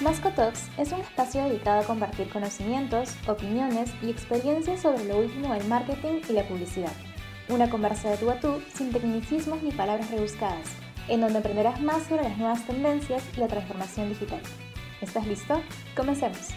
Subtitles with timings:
[0.00, 5.52] Masco Talks es un espacio dedicado a compartir conocimientos, opiniones y experiencias sobre lo último
[5.52, 6.92] del marketing y la publicidad.
[7.48, 10.72] Una conversa de tú a tú sin tecnicismos ni palabras rebuscadas,
[11.08, 14.40] en donde aprenderás más sobre las nuevas tendencias y la transformación digital.
[15.00, 15.60] ¿Estás listo?
[15.96, 16.50] Comencemos.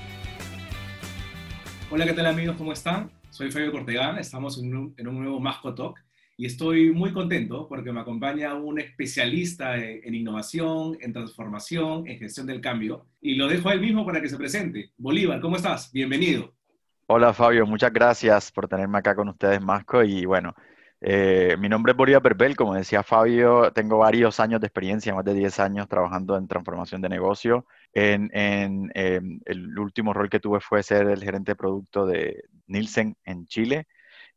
[1.90, 2.58] Hola, ¿qué tal amigos?
[2.58, 3.10] ¿Cómo están?
[3.32, 5.98] Soy Fabio Cortegán, estamos en un, en un nuevo Masco Talk
[6.42, 12.48] y estoy muy contento porque me acompaña un especialista en innovación, en transformación, en gestión
[12.48, 13.06] del cambio.
[13.22, 14.90] Y lo dejo a él mismo para que se presente.
[14.98, 15.92] Bolívar, ¿cómo estás?
[15.92, 16.52] Bienvenido.
[17.06, 20.04] Hola Fabio, muchas gracias por tenerme acá con ustedes, Masco.
[20.04, 20.56] Y bueno,
[21.00, 25.26] eh, mi nombre es Bolívar Berbel, como decía Fabio, tengo varios años de experiencia, más
[25.26, 27.68] de 10 años trabajando en transformación de negocio.
[27.94, 32.46] En, en em, el último rol que tuve fue ser el gerente de producto de
[32.66, 33.86] Nielsen en Chile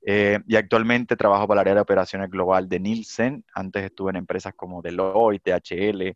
[0.07, 3.45] eh, y actualmente trabajo para el área de operaciones global de Nielsen.
[3.55, 6.15] Antes estuve en empresas como Deloitte, DHL,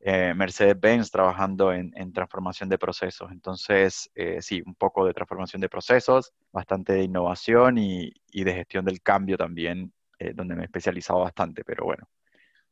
[0.00, 3.30] eh, Mercedes-Benz trabajando en, transformación de procesos.
[3.30, 8.84] Entonces, eh, sí, un poco de transformación de procesos, bastante de innovación y, de gestión
[8.84, 9.92] del cambio también,
[10.34, 11.62] donde me he especializado bastante.
[11.64, 12.08] Pero bueno,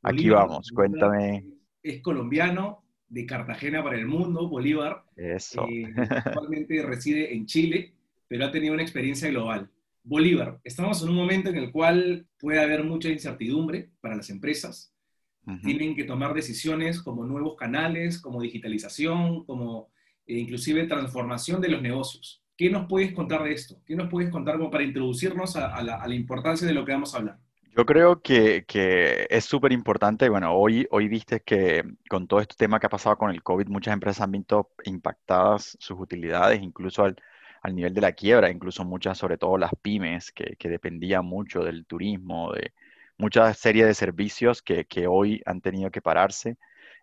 [0.03, 0.73] aquí vamos.
[0.75, 1.45] Cuéntame.
[1.81, 5.05] Es colombiano, de Cartagena para el mundo, Bolívar.
[5.15, 5.65] Eso.
[6.11, 7.93] actualmente reside en Chile,
[8.27, 9.71] pero ha tenido una experiencia global.
[10.09, 14.93] Bolívar, estamos en un momento en el cual puede haber mucha incertidumbre para las empresas.
[15.65, 19.91] Tienen que tomar decisiones como nuevos canales, como digitalización, como
[20.27, 22.41] eh, inclusive transformación de los negocios.
[22.57, 23.81] ¿Qué nos puedes contar de esto?
[23.85, 27.19] ¿Qué nos puedes contar como para introducirnos a, la, importancia de lo que vamos a
[27.19, 27.39] hablar?
[27.77, 28.65] Yo creo que,
[29.29, 30.29] es súper importante.
[30.29, 33.67] Bueno, hoy, hoy viste que con todo este tema que ha pasado con el COVID,
[33.67, 37.17] muchas empresas han visto impactadas sus utilidades, incluso al,
[37.67, 41.65] al nivel de la quiebra, incluso muchas, sobre todo las pymes, que, que dependían mucho
[41.65, 42.73] del turismo, de
[43.19, 46.59] mucha serie de servicios que, que hoy han tenido que pararse.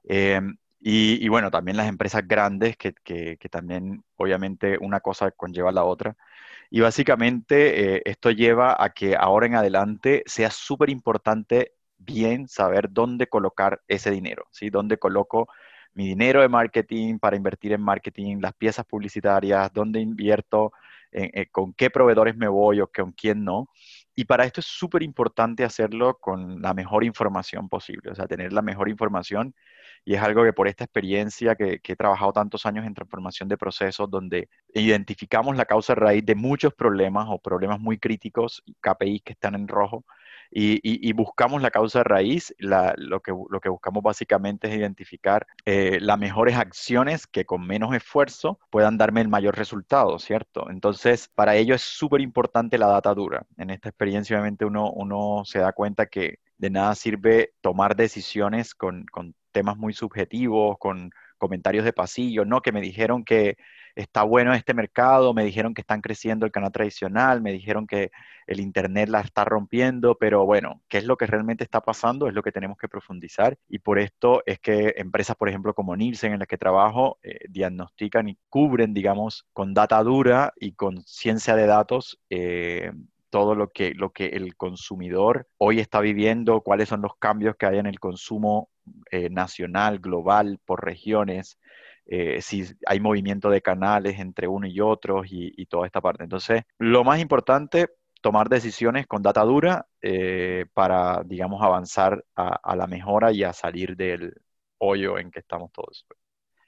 [0.07, 0.39] Eh,
[0.79, 5.83] y, y, bueno, también las empresas grandes, que, que, también obviamente una cosa conlleva la
[5.83, 6.15] otra.
[6.69, 12.87] Y básicamente eh, esto lleva a que ahora en adelante sea súper importante bien saber
[12.91, 14.69] dónde colocar ese dinero, ¿sí?
[14.69, 15.49] Dónde coloco
[15.93, 20.73] mi dinero de marketing para invertir en marketing, las piezas publicitarias, dónde invierto,
[21.11, 23.69] eh, con qué proveedores me voy o con quién no.
[24.15, 28.53] Y para esto es súper importante hacerlo con la mejor información posible, o sea, tener
[28.53, 29.55] la mejor información.
[30.05, 33.47] Y es algo que por esta experiencia que, que he trabajado tantos años en transformación
[33.49, 39.23] de procesos, donde identificamos la causa raíz de muchos problemas o problemas muy críticos, KPIs
[39.23, 40.05] que están en rojo,
[40.55, 42.53] y, buscamos la causa raíz.
[42.59, 47.95] lo, que, lo que buscamos básicamente es identificar eh, las mejores acciones que con menos
[47.95, 50.69] esfuerzo puedan darme el mayor resultado, ¿cierto?
[50.69, 53.45] Entonces, para ello es súper importante la data dura.
[53.57, 58.75] En esta experiencia, obviamente, uno, uno se da cuenta que de nada sirve tomar decisiones
[58.75, 62.61] con, con temas muy subjetivos, con comentarios de pasillo, ¿no?
[62.61, 63.57] Que me dijeron que
[63.95, 68.11] está bueno este mercado, me dijeron que están creciendo el canal tradicional, me dijeron que
[68.47, 72.27] el Internet la está rompiendo, pero bueno, ¿qué es lo que realmente está pasando?
[72.27, 75.95] Es lo que tenemos que profundizar y por esto es que empresas, por ejemplo, como
[75.95, 81.03] Nielsen, en las que trabajo, eh, diagnostican y cubren, digamos, con data dura y con
[81.03, 82.19] ciencia de datos.
[82.29, 82.91] Eh,
[83.33, 87.65] todo lo que, lo que el consumidor hoy está viviendo, cuáles son los cambios que
[87.65, 88.69] hay en el consumo
[89.09, 91.57] eh, nacional, global, por regiones,
[92.05, 96.23] eh, si hay movimiento de canales entre uno y otros y, toda esta parte.
[96.23, 97.89] Entonces, lo más importante,
[98.21, 103.95] tomar decisiones con data dura eh, para, digamos, avanzar a, la mejora y a salir
[103.95, 104.33] del
[104.77, 106.19] hoyo en que estamos todos, pues,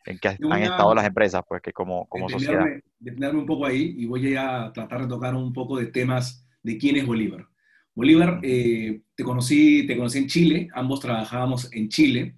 [0.06, 2.66] en que han estado las empresas, pues que como, como sociedad.
[3.00, 6.78] Detenerme un poco ahí y voy a tratar de tocar un poco de temas de
[6.78, 7.45] quién es Bolívar.
[7.94, 12.35] Bolívar, eh, te, conocí, te conocí en Chile, ambos trabajábamos en Chile.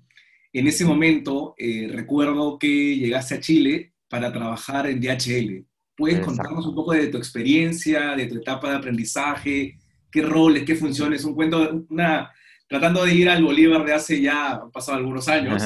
[0.58, 5.64] En ese momento eh, recuerdo que llegaste a Chile para trabajar en DHL.
[5.96, 9.78] ¿Puedes contarnos un poco de tu experiencia, de tu etapa de aprendizaje,
[10.10, 11.24] qué roles, qué funciones?
[11.26, 12.32] Un cuento, una,
[12.68, 15.62] tratando de ir al Bolívar de hace ya, han pasado algunos años,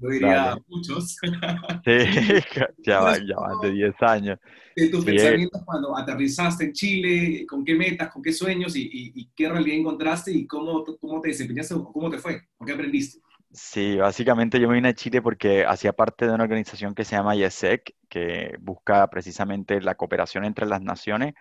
[0.00, 1.18] yo diría muchos.
[1.84, 1.92] Sí,
[2.78, 4.38] ya va, ya va de 10 años.
[4.74, 9.12] De tus pensamientos cuando aterrizaste en Chile, con qué metas, con qué sueños y, y,
[9.16, 13.20] y qué realidad encontraste y cómo, cómo te desempeñaste, cómo te fue, o qué aprendiste.
[13.52, 17.16] Sí, básicamente yo me vine a Chile porque hacía parte de una organización que se
[17.16, 21.34] llama IESEC, que busca precisamente la cooperación entre las naciones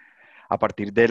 [0.50, 1.08] a partir de,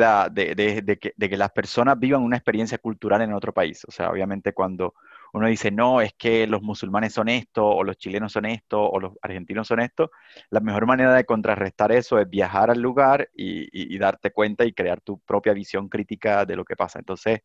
[1.01, 3.85] que, las personas vivan una experiencia cultural en otro país.
[3.87, 4.95] O sea, obviamente cuando
[5.35, 9.01] uno dice, no, es que los musulmanes son esto, o los chilenos son esto, o
[9.01, 10.11] los argentinos son esto,
[10.51, 14.73] la mejor manera de contrarrestar eso es viajar al lugar y, y darte cuenta y
[14.73, 16.99] crear tu propia visión crítica de lo que pasa.
[17.01, 17.43] Entonces,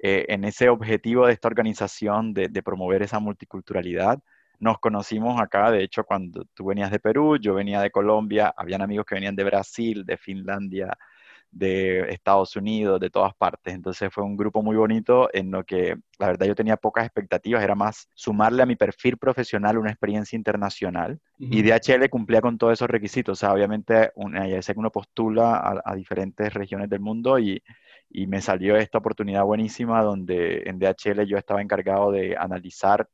[0.00, 4.20] eh, en ese objetivo de esta organización de, promover esa multiculturalidad,
[4.60, 8.82] nos conocimos acá, de hecho, cuando tú venías de Perú, yo venía de Colombia, habían
[8.82, 10.96] amigos que venían de Brasil, de Finlandia,
[11.50, 13.74] de Estados Unidos, de todas partes.
[13.74, 17.62] Entonces fue un grupo muy bonito en lo que la verdad yo tenía pocas expectativas,
[17.62, 22.74] era más sumarle a mi perfil profesional una experiencia internacional y DHL cumplía con todos
[22.74, 23.38] esos requisitos.
[23.38, 24.12] O sea, obviamente
[24.48, 27.62] ya sé que uno postula a, diferentes regiones del mundo y,
[28.10, 33.08] y me salió esta oportunidad buenísima donde en DHL yo estaba encargado de analizar,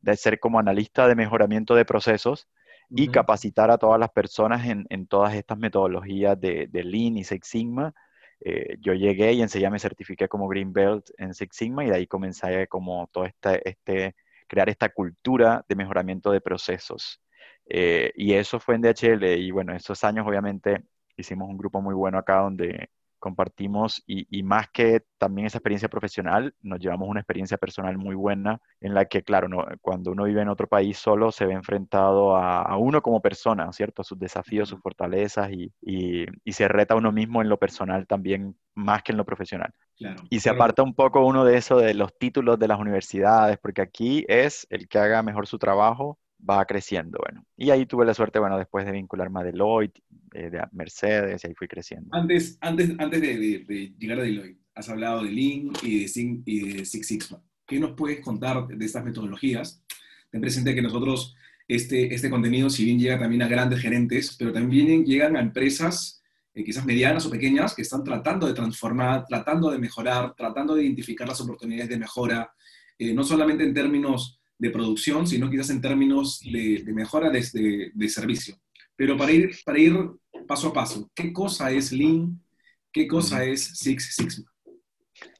[0.00, 2.48] de ser como analista de mejoramiento de procesos
[2.90, 7.94] y capacitar a todas las personas en, todas estas metodologías de, Lean y Six Sigma.
[8.40, 11.96] Eh, yo llegué y enseguida me certifiqué como Green Belt en Six Sigma y de
[11.96, 14.14] ahí comencé como todo este, este
[14.46, 17.20] crear esta cultura de mejoramiento de procesos.
[17.68, 20.84] Eh, y eso fue en DHL y bueno, esos años obviamente
[21.16, 26.54] hicimos un grupo muy bueno acá donde compartimos y, más que también esa experiencia profesional,
[26.62, 29.48] nos llevamos una experiencia personal muy buena en la que, claro,
[29.80, 34.02] cuando uno vive en otro país solo se ve enfrentado a, uno como persona, ¿cierto?
[34.02, 38.06] A sus desafíos, sus fortalezas y, y, se reta a uno mismo en lo personal
[38.06, 39.72] también más que en lo profesional.
[40.30, 43.82] y se aparta un poco uno de eso de los títulos de las universidades, porque
[43.82, 47.44] aquí es el que haga mejor su trabajo va creciendo, bueno.
[47.56, 50.02] Y ahí tuve la suerte, bueno, después de vincularme a Deloitte,
[50.34, 52.08] eh, de Mercedes, y ahí fui creciendo.
[52.12, 56.84] Antes, antes, antes de, llegar a Deloitte, has hablado de Lean y de, y de
[56.84, 57.42] Six Sigma.
[57.66, 59.82] ¿Qué nos puedes contar de estas metodologías?
[60.30, 61.34] Ten presente que nosotros,
[61.66, 66.22] este, este contenido, si bien llega también a grandes gerentes, pero también llegan a empresas
[66.56, 70.84] eh, quizás medianas o pequeñas que están tratando de transformar, tratando de mejorar, tratando de
[70.84, 72.50] identificar las oportunidades de mejora,
[72.98, 78.08] eh, no solamente en términos de producción, sino quizás en términos de, mejora de, de,
[78.08, 78.56] servicio.
[78.94, 79.94] Pero para ir, para ir
[80.46, 82.40] paso a paso, ¿qué cosa es Lean?
[82.92, 84.50] ¿Qué cosa es Six Sigma?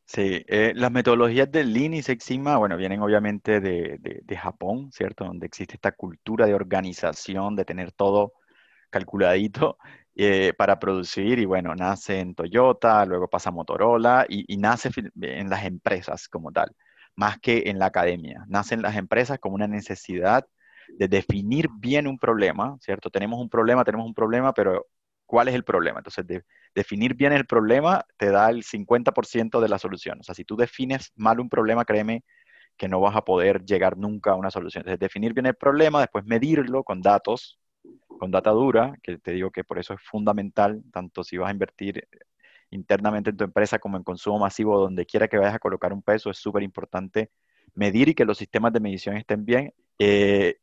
[0.05, 4.93] Sí, eh, las metodologías de Lean y Six Sigma, bueno, vienen obviamente de, de, Japón,
[4.93, 5.25] ¿cierto?
[5.25, 8.35] Donde existe esta cultura de organización, de tener todo
[8.91, 9.79] calculadito
[10.15, 14.91] eh, para producir y bueno, nace en Toyota, luego pasa a Motorola y, y, nace
[15.21, 16.71] en las empresas como tal
[17.17, 18.45] más que en la academia.
[18.49, 20.47] Nacen las empresas como una necesidad
[20.89, 23.11] de definir bien un problema, ¿cierto?
[23.11, 24.87] Tenemos un problema, tenemos un problema, pero
[25.27, 25.99] ¿cuál es el problema?
[25.99, 26.25] Entonces,
[26.75, 30.21] definir bien el problema te da el 50% de la solución.
[30.21, 32.25] O sea, si tú defines mal un problema, créeme
[32.77, 34.83] que no vas a poder llegar nunca a una solución.
[34.83, 37.59] Entonces, definir bien el problema, después medirlo con datos,
[38.07, 41.53] con data dura, que te digo que por eso es fundamental, tanto si vas a
[41.53, 42.07] invertir
[42.71, 46.03] internamente en tu empresa como en consumo masivo, donde quiera que vayas a colocar un
[46.03, 47.31] peso, es súper importante
[47.75, 50.57] medir y que los sistemas de medición estén bien, eh,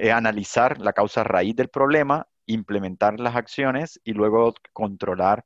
[0.00, 5.44] eh, analizar la causa raíz del problema, implementar las acciones y luego controlar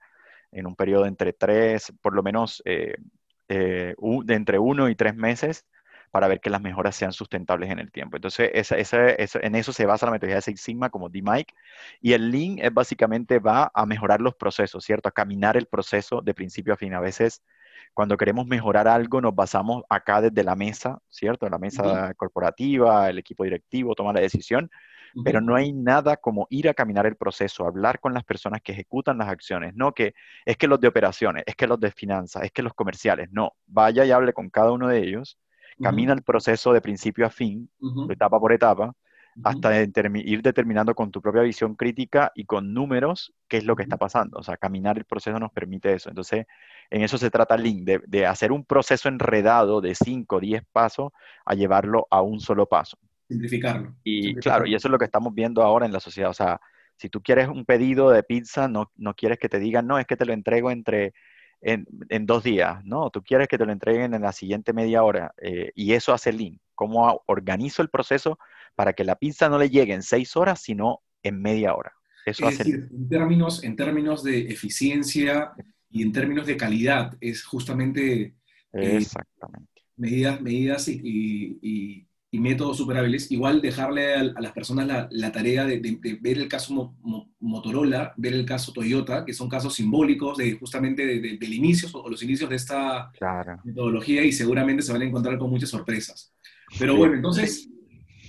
[0.51, 2.95] en un periodo entre tres, por lo menos eh,
[3.49, 5.67] de entre uno y tres meses,
[6.13, 8.19] para ver que las mejoras sean sustentables en el tiempo.
[8.19, 11.55] Entonces, en eso se basa la metodología de Six Sigma como D-Mike.
[12.03, 15.09] Y el Lean es básicamente va a mejorar los procesos, ¿cierto?
[15.09, 16.93] A caminar el proceso de principio a fin.
[16.93, 17.43] A veces,
[17.95, 21.49] cuando queremos mejorar algo, nos basamos acá desde la mesa, ¿cierto?
[21.49, 24.71] La mesa corporativa, el equipo directivo toma la decisión.
[25.25, 28.73] Pero no hay nada como ir a caminar el proceso, hablar con las personas que
[28.73, 30.15] ejecutan las acciones, no que
[30.47, 33.53] es que los de operaciones, es que los de finanzas, es que los comerciales, no,
[33.67, 35.39] vaya y hable con cada uno de ellos
[35.81, 37.69] camina el proceso de principio a fin,
[38.09, 38.95] etapa por etapa,
[39.43, 43.83] hasta ir determinando con tu propia visión crítica y con números qué es lo que
[43.83, 44.39] está pasando.
[44.39, 46.11] O sea, caminar el proceso nos permite eso.
[46.11, 46.47] Entonces,
[46.91, 50.65] en eso se trata Link, de, de hacer un proceso enredado de 5 o 10
[50.71, 51.13] pasos
[51.45, 52.99] a llevarlo a un solo paso.
[53.29, 53.95] Simplificarlo.
[54.05, 56.31] Y claro, y eso es lo que estamos viendo ahora en la sociedad.
[56.31, 56.61] O sea,
[56.97, 60.07] si tú quieres un pedido de pizza, no, no quieres que te digan, no, es
[60.07, 61.15] que te lo entrego entre
[61.63, 63.11] en, dos días, ¿no?
[63.11, 66.33] Tú quieres que te lo entreguen en la siguiente media hora eh, y eso hace
[66.33, 66.61] Lean.
[66.75, 68.39] ¿Cómo organizo el proceso
[68.75, 71.93] para que la pizza no le llegue en seis horas, sino en media hora?
[72.27, 75.53] Eso es hace decir, en términos, en términos de eficiencia
[75.91, 78.35] y en términos de calidad, es justamente...
[78.73, 79.83] Eh, Exactamente.
[79.97, 82.07] medidas, medidas y y
[82.41, 86.95] métodos superables, igual dejarle a, las personas la, tarea de, ver el caso
[87.41, 92.23] Motorola, ver el caso Toyota, que son casos simbólicos de justamente del inicio o los
[92.23, 93.13] inicios de esta
[93.65, 96.33] metodología y seguramente se van a encontrar con muchas sorpresas.
[96.79, 97.69] Pero bueno, entonces,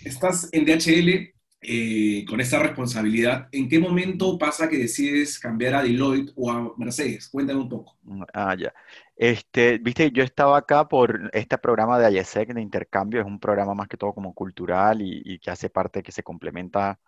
[0.04, 1.33] estás en DHL
[1.64, 3.48] eh, con esta responsabilidad.
[3.52, 7.30] ¿En qué momento pasa que decides cambiar a Deloitte o a Mercedes?
[7.30, 7.98] Cuéntame un poco.
[8.34, 8.74] Ah, ya.
[9.16, 13.74] Este, viste, yo estaba acá por este programa de IESEC de intercambio, es un programa
[13.74, 17.00] más que todo como cultural y, que hace parte, que se complementa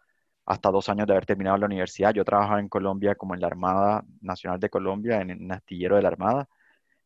[0.46, 2.14] hasta dos años de haber terminado la universidad.
[2.14, 6.04] Yo trabajaba en Colombia como en la Armada Nacional de Colombia, en un astillero de
[6.04, 6.48] la Armada.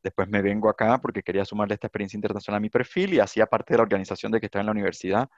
[0.04, 3.46] Después me vengo acá porque quería sumarle esta experiencia internacional a mi perfil y hacía
[3.48, 5.30] parte de la organización de que estaba en la universidad.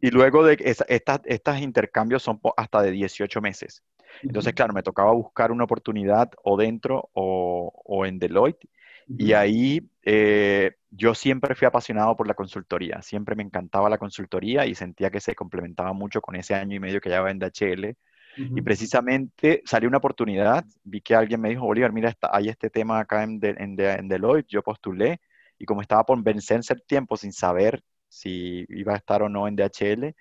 [0.00, 0.56] Y luego de
[0.88, 3.82] estas, estos intercambios son hasta de 18 meses.
[4.22, 8.68] Entonces, claro, me tocaba buscar una oportunidad o dentro o, en Deloitte.
[9.18, 13.02] Y ahí eh, yo siempre fui apasionado por la consultoría.
[13.02, 16.80] Siempre me encantaba la consultoría y sentía que se complementaba mucho con ese año y
[16.80, 17.96] medio que llevaba en DHL.
[18.36, 22.70] Y precisamente salió una oportunidad, vi que alguien me dijo, Bolívar, mira, está, hay este
[22.70, 25.20] tema acá en, en, en Deloitte, yo postulé
[25.58, 29.48] y como estaba por vencerse el tiempo sin saber si iba a estar o no
[29.48, 30.14] en DHL,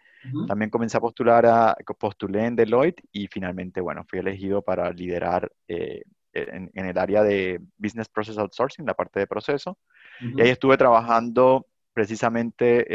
[0.47, 5.51] también comencé a postular, a, postulé en Deloitte y finalmente, bueno, fui elegido para liderar
[5.67, 6.03] eh,
[6.33, 9.77] en, el área de Business Process Outsourcing, la parte de proceso.
[10.21, 12.85] Y ahí estuve trabajando precisamente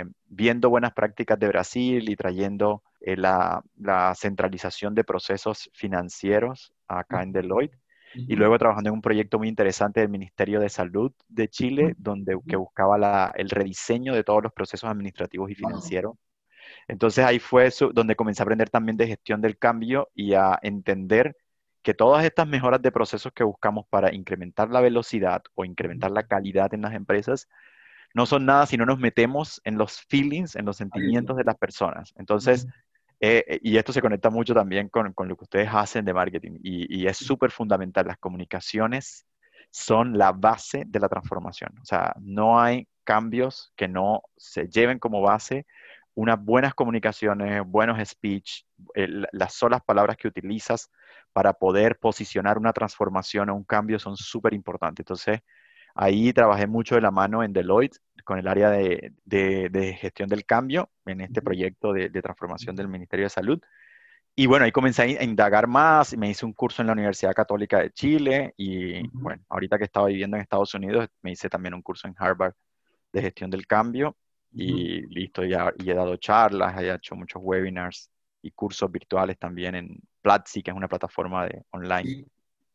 [0.00, 6.72] eh, viendo buenas prácticas de Brasil y trayendo eh, la, la, centralización de procesos financieros
[6.88, 7.78] acá en Deloitte
[8.14, 12.38] y luego trabajando en un proyecto muy interesante del Ministerio de Salud de Chile, donde
[12.46, 16.16] que buscaba la, el rediseño de todos los procesos administrativos y financieros.
[16.88, 20.58] Entonces ahí fue eso, donde comencé a aprender también de gestión del cambio y a
[20.62, 21.36] entender
[21.82, 26.26] que todas estas mejoras de procesos que buscamos para incrementar la velocidad o incrementar la
[26.26, 27.48] calidad en las empresas
[28.14, 31.56] no son nada si no nos metemos en los feelings, en los sentimientos de las
[31.56, 32.14] personas.
[32.16, 32.66] Entonces,
[33.26, 36.12] eh, eh, y esto se conecta mucho también con, con lo que ustedes hacen de
[36.12, 38.06] marketing y, y es súper fundamental.
[38.06, 39.26] Las comunicaciones
[39.70, 41.70] son la base de la transformación.
[41.80, 45.66] O sea, no hay cambios que no se lleven como base
[46.14, 48.64] unas buenas comunicaciones, buenos speech,
[49.32, 50.90] las solas palabras que utilizas
[51.32, 55.02] para poder posicionar una transformación o un cambio son súper importantes.
[55.02, 55.40] Entonces,
[55.94, 60.90] ahí trabajé mucho de la mano en Deloitte con el área de, gestión del cambio
[61.06, 63.60] en este proyecto de, transformación del Ministerio de Salud.
[64.34, 67.34] Y bueno, ahí comencé a indagar más, y me hice un curso en la Universidad
[67.34, 71.74] Católica de Chile y bueno, ahorita que estaba viviendo en Estados Unidos, me hice también
[71.74, 72.54] un curso en Harvard
[73.12, 74.16] de gestión del cambio
[74.50, 78.10] y listo, ya, y he dado charlas, he hecho muchos webinars
[78.42, 82.26] y cursos virtuales también en Platzi, que es una plataforma de online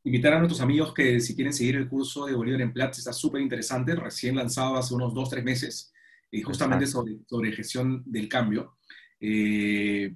[0.03, 3.13] invitar a nuestros amigos que si quieren seguir el curso de Bolívar en Platzi, está
[3.13, 5.91] súper interesante, recién lanzado hace unos dos, tres meses,
[6.31, 8.77] y justamente sobre, sobre, gestión del cambio.
[9.19, 10.15] Eh,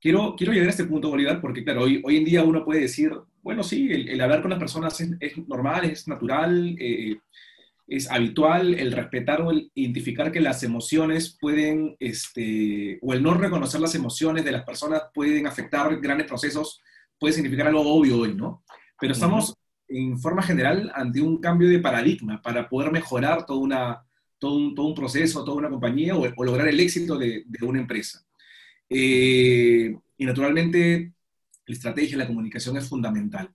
[0.00, 2.80] quiero, quiero llegar a este punto, Bolívar, porque claro, hoy, hoy en día uno puede
[2.80, 3.12] decir,
[3.42, 7.18] bueno, sí, el, hablar con las personas es, normal, es natural, eh,
[7.86, 13.34] es habitual, el respetar o el identificar que las emociones pueden, este, o el no
[13.34, 16.80] reconocer las emociones de las personas pueden afectar grandes procesos,
[17.18, 18.62] puede significar algo obvio hoy, ¿no?
[19.00, 19.54] Pero estamos
[19.88, 24.06] en forma general ante un cambio de paradigma para poder mejorar toda una,
[24.38, 27.80] todo, un, todo un proceso, toda una compañía o, lograr el éxito de, de una
[27.80, 28.24] empresa.
[28.88, 31.12] Eh, y naturalmente,
[31.66, 33.48] la estrategia, la comunicación es fundamental.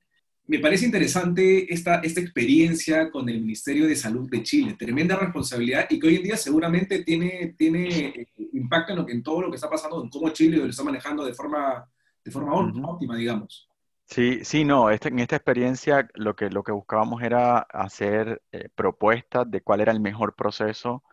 [0.48, 5.88] Me parece interesante esta, esta experiencia con el Ministerio de Salud de Chile, tremenda responsabilidad
[5.90, 9.42] y que hoy en día seguramente tiene, tiene eh, impacto en, lo que, en todo
[9.42, 11.90] lo que está pasando, en cómo Chile lo está manejando de forma,
[12.24, 12.54] de forma
[12.88, 13.68] óptima, digamos.
[14.06, 18.70] Sí, sí, no, este, en esta experiencia lo que, lo que buscábamos era hacer eh,
[18.76, 21.04] propuestas de cuál era el mejor proceso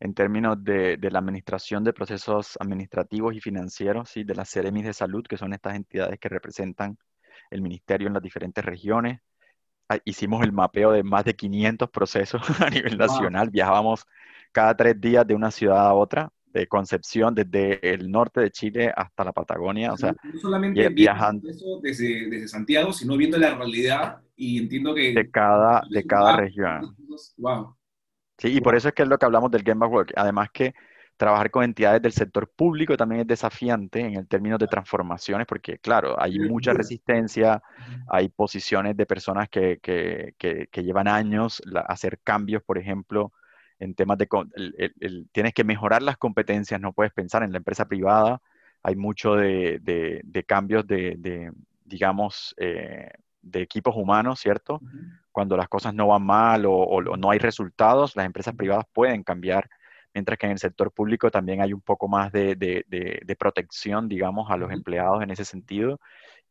[0.00, 4.24] en términos de, la administración de procesos administrativos y financieros, ¿sí?
[4.24, 6.98] de las CEREMIS de salud, que son estas entidades que representan
[7.50, 9.20] el ministerio en las diferentes regiones.
[9.88, 14.06] Ah, hicimos el mapeo de más de 500 procesos a nivel nacional, viajábamos
[14.52, 18.92] cada tres días de una ciudad a otra de Concepción, desde el norte de Chile
[18.94, 21.48] hasta la Patagonia, o sea, no solamente viajando
[21.82, 25.12] desde, desde, Santiago, sino viendo la realidad y entiendo que...
[25.12, 26.96] De cada, de cada región.
[27.38, 27.76] Wow.
[28.38, 30.12] Sí, y por eso es que es lo que hablamos del Game Work.
[30.16, 30.74] Además que
[31.16, 35.78] trabajar con entidades del sector público también es desafiante en el término de transformaciones, porque
[35.78, 37.62] claro, hay mucha resistencia,
[38.08, 43.32] hay posiciones de personas que, que, que, que llevan años a hacer cambios, por ejemplo,
[43.82, 44.28] en temas de,
[45.32, 48.40] tienes que mejorar las competencias, no puedes pensar en la empresa privada,
[48.82, 51.52] hay mucho de, de, cambios de,
[51.84, 53.10] digamos, eh,
[53.42, 54.80] de equipos humanos, ¿cierto?
[55.32, 59.68] Cuando las cosas no van mal o, no hay resultados, las empresas privadas pueden cambiar,
[60.14, 64.56] mientras que en el sector público también hay un poco más de, protección, digamos, a
[64.56, 66.00] los empleados en ese sentido.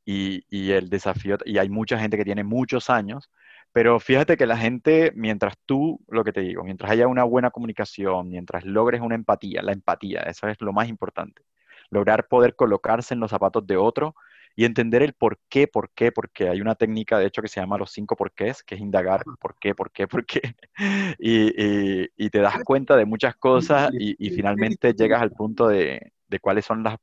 [0.03, 3.29] Y, y, el desafío, y hay mucha gente que tiene muchos años,
[3.73, 7.51] pero fíjate que la gente, mientras tú, lo que te digo, mientras haya una buena
[7.51, 11.43] comunicación, mientras logres una empatía, la empatía, eso es lo más importante.
[11.89, 14.15] Lograr poder colocarse en los zapatos de otro
[14.55, 17.61] y entender el por qué, por qué, porque hay una técnica, de hecho, que se
[17.61, 20.41] llama los cinco porqués, que es indagar por qué, por qué, por qué,
[21.19, 26.11] y, y, te das cuenta de muchas cosas y, y finalmente llegas al punto de,
[26.31, 26.95] de cuáles son las,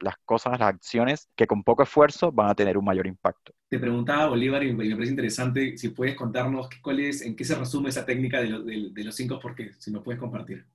[0.00, 3.52] las, cosas, las acciones que con poco esfuerzo van a tener un mayor impacto.
[3.70, 7.54] Te preguntaba, Bolívar, y me parece interesante si puedes contarnos cuál es, en qué se
[7.54, 10.66] resume esa técnica de, de, los cinco por qué, si nos puedes compartir.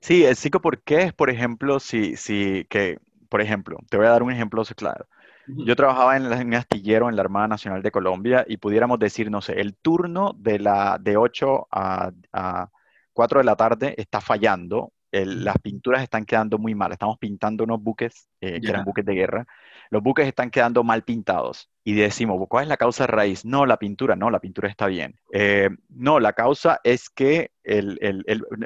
[0.00, 4.06] Sí, el psico por qué es, por ejemplo, si, si, que, por ejemplo, te voy
[4.06, 5.06] a dar un ejemplo claro.
[5.48, 9.40] Yo trabajaba en, un astillero en la Armada Nacional de Colombia y pudiéramos decir, no
[9.40, 12.70] sé, el turno de, la, de 8 a, a
[13.12, 14.92] 4 de la tarde está fallando,
[15.24, 19.14] las pinturas están quedando muy mal, estamos pintando unos buques eh, que eran buques de
[19.14, 19.46] guerra,
[19.90, 23.44] los buques están quedando mal pintados y decimos, ¿cuál es la causa raíz?
[23.44, 25.18] No, la pintura, no, la pintura está bien.
[25.32, 27.98] Eh, no, la causa es que, el,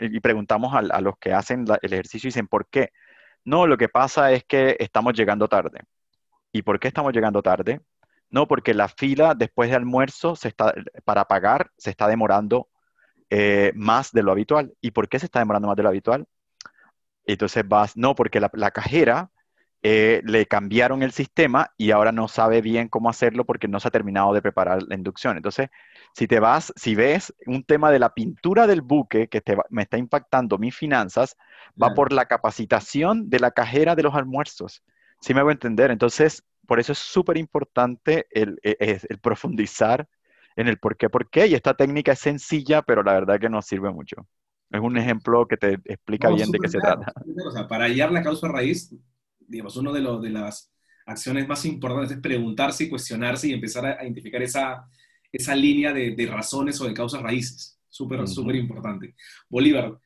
[0.01, 2.91] y preguntamos a, los que hacen el ejercicio y dicen, ¿por qué?
[3.45, 5.81] No, lo que pasa es que estamos llegando tarde.
[6.53, 7.81] ¿Y por qué estamos llegando tarde?
[8.31, 10.73] No, porque la fila después de almuerzo se está,
[11.05, 12.69] para pagar se está demorando
[13.29, 14.73] eh, más de lo habitual.
[14.81, 16.27] ¿Y por qué se está demorando más de lo habitual?
[17.25, 19.31] Entonces vas, no, porque la, la cajera
[19.83, 23.89] eh, le cambiaron el sistema y ahora no sabe bien cómo hacerlo porque no se
[23.89, 25.39] ha terminado de preparar la inducción.
[25.39, 25.71] Entonces,
[26.15, 29.83] si te vas, si ves un tema de la pintura del buque que te me
[29.83, 31.35] está impactando mis finanzas,
[31.83, 34.83] va por la capacitación de la cajera de los almuerzos.
[35.19, 35.91] ¿Sí me voy a entender?
[35.91, 40.07] Entonces, por eso es súper importante el, e, el, profundizar
[40.57, 41.47] en el por qué, por qué.
[41.47, 44.27] Y esta técnica es sencilla, pero la verdad que nos sirve mucho.
[44.71, 47.13] Es un ejemplo que te explica bien de qué se trata.
[47.45, 48.95] O sea, para hallar la causa raíz,
[49.41, 50.73] digamos, una de, de las
[51.07, 54.89] acciones más importantes es preguntarse y cuestionarse y empezar a, identificar esa,
[55.33, 57.79] esa línea de, de, razones o de causas raíces.
[57.89, 59.17] Súper, súper importante.
[59.49, 59.99] Bolívar,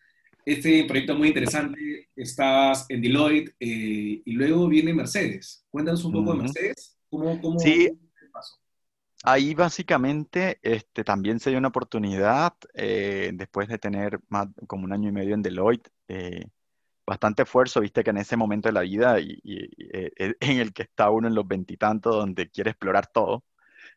[0.46, 2.08] este proyecto es muy interesante.
[2.16, 5.66] Estás en Deloitte eh, y luego viene Mercedes.
[5.68, 6.98] Cuéntanos un poco de Mercedes.
[7.10, 7.90] ¿Cómo, cómo, sí.
[9.26, 14.20] Ahí básicamente este, también se dio una oportunidad eh, después de tener
[14.66, 15.90] como un año y medio en Deloitte.
[16.08, 16.44] Eh,
[17.06, 20.72] bastante esfuerzo, viste que en ese momento de la vida y, eh, eh, en el
[20.74, 23.44] que está uno en los veintitantos donde quiere explorar todo,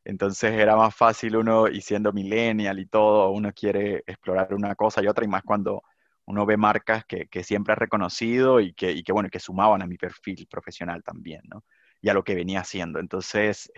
[0.06, 5.04] entonces era más fácil uno, y siendo millennial y todo, uno quiere explorar una cosa
[5.04, 5.84] y otra, y más cuando
[6.26, 9.82] uno ve marcas que, que siempre ha reconocido y que, y que, bueno, que sumaban
[9.82, 11.66] a mi perfil profesional también, ¿no?
[12.02, 13.00] Y a lo que venía haciendo.
[13.00, 13.72] Entonces,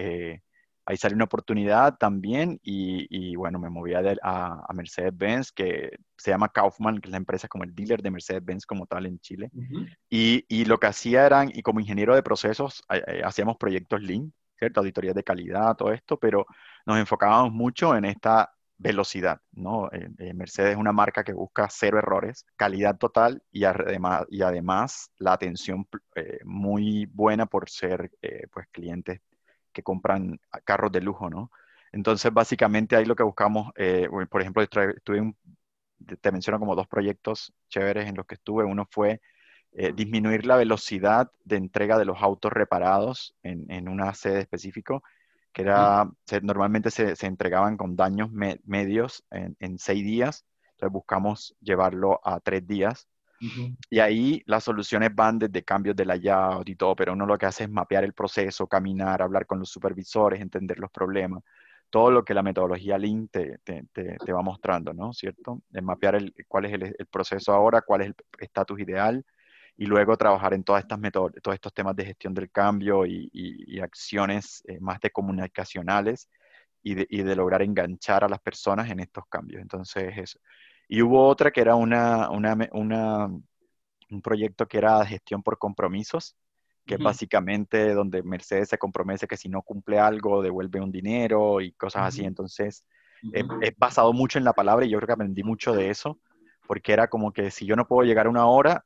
[0.89, 6.49] ahí salió una oportunidad también y, bueno, me moví a, a, Mercedes-Benz, que se llama
[6.49, 9.51] Kaufman, que es la empresa como el dealer de Mercedes-Benz como tal en Chile.
[10.09, 12.83] y, y, lo que hacía eran, y como ingeniero de procesos,
[13.23, 14.79] hacíamos proyectos Lean, ¿cierto?
[14.79, 16.47] Auditorías de calidad, todo esto, pero
[16.87, 19.91] nos enfocábamos mucho en esta velocidad, ¿no?
[19.91, 24.41] Eh, eh, Mercedes es una marca que busca cero errores, calidad total y además, y
[24.41, 28.09] además la atención eh, muy buena por ser
[28.51, 29.21] pues clientes
[29.71, 31.51] que compran carros de lujo, ¿no?
[31.91, 35.33] Entonces, básicamente ahí lo que buscamos, eh, por ejemplo, estuve
[36.21, 38.63] te menciono como dos proyectos chéveres en los que estuve.
[38.63, 39.21] Uno fue
[39.73, 45.03] eh, disminuir la velocidad de entrega de los autos reparados en, en una sede específico,
[45.53, 46.09] que era,
[46.41, 50.45] normalmente se, se, entregaban con daños medios en, en, seis días.
[50.71, 53.07] Entonces buscamos llevarlo a tres días
[53.89, 57.45] y ahí las soluciones van desde cambios de layout y todo, pero uno lo que
[57.45, 61.43] hace es mapear el proceso, caminar, hablar con los supervisores, entender los problemas,
[61.89, 65.13] todo lo que la metodología Lean te, te, te, va mostrando, ¿no?
[65.13, 65.61] ¿Cierto?
[65.69, 69.25] De mapear el, cuál es el, el proceso ahora, cuál es el estatus ideal
[69.79, 73.79] y luego trabajar en todas estas todos estos temas de gestión del cambio y, y,
[73.79, 76.29] acciones eh, más de comunicacionales
[76.83, 79.61] y de, y de, lograr enganchar a las personas en estos cambios.
[79.61, 80.37] Entonces, eso.
[80.91, 86.35] Y hubo otra que era una, una, una, un proyecto que era gestión por compromisos,
[86.83, 91.61] que es básicamente donde Mercedes se compromete que si no cumple algo, devuelve un dinero
[91.61, 92.25] y cosas así.
[92.25, 92.83] Entonces,
[93.31, 96.19] he, basado mucho en la palabra y yo creo que aprendí mucho de eso,
[96.65, 98.83] porque era como que si yo no puedo llegar a una hora,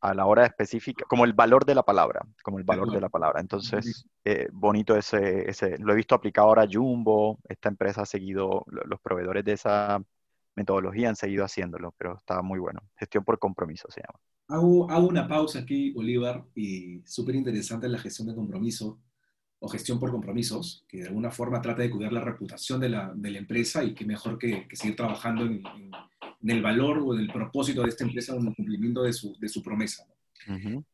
[0.00, 3.08] a la hora específica, como el valor de la palabra, como el valor de la
[3.08, 3.40] palabra.
[3.40, 8.06] Entonces, eh, bonito ese, ese, lo he visto aplicado ahora a Jumbo, esta empresa ha
[8.06, 10.00] seguido, los proveedores de esa
[10.54, 12.80] metodología han seguido haciéndolo, pero está muy bueno.
[12.96, 14.18] Gestión por compromiso se llama.
[14.48, 19.00] Hago, hago una pausa aquí, Bolívar, y súper interesante la gestión de compromiso
[19.60, 23.12] o gestión por compromisos, que de alguna forma trata de cuidar la reputación de la,
[23.14, 25.62] de la empresa y que mejor que, que seguir trabajando en,
[26.40, 29.38] en, el valor o en el propósito de esta empresa en el cumplimiento de su,
[29.38, 30.04] de su promesa.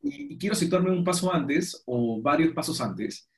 [0.02, 3.30] y, y quiero situarme un paso antes o varios pasos antes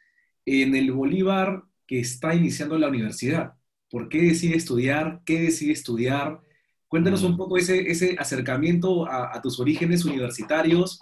[0.44, 3.54] en el Bolívar que está iniciando la universidad.
[3.90, 5.20] ¿Por qué decide estudiar?
[5.24, 6.40] ¿Qué decide estudiar?
[6.86, 7.36] Cuéntanos un mm.
[7.36, 11.00] poco ese, ese acercamiento a, tus orígenes universitarios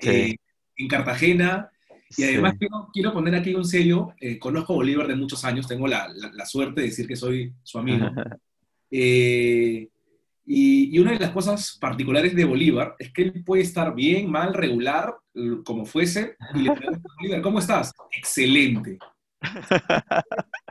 [0.00, 0.36] eh,
[0.76, 1.70] en Cartagena.
[2.16, 2.54] Y además
[2.92, 4.14] quiero, poner aquí un sello.
[4.20, 7.52] Eh, conozco a Bolívar de muchos años, tengo la, la, suerte de decir que soy
[7.62, 8.06] su amigo.
[8.90, 9.86] Eh,
[10.46, 14.30] y, y, una de las cosas particulares de Bolívar es que él puede estar bien,
[14.30, 15.14] mal, regular,
[15.62, 16.36] como fuese.
[16.54, 17.92] Y le pregunto, Bolívar, ¿cómo estás?
[18.16, 18.98] Excelente.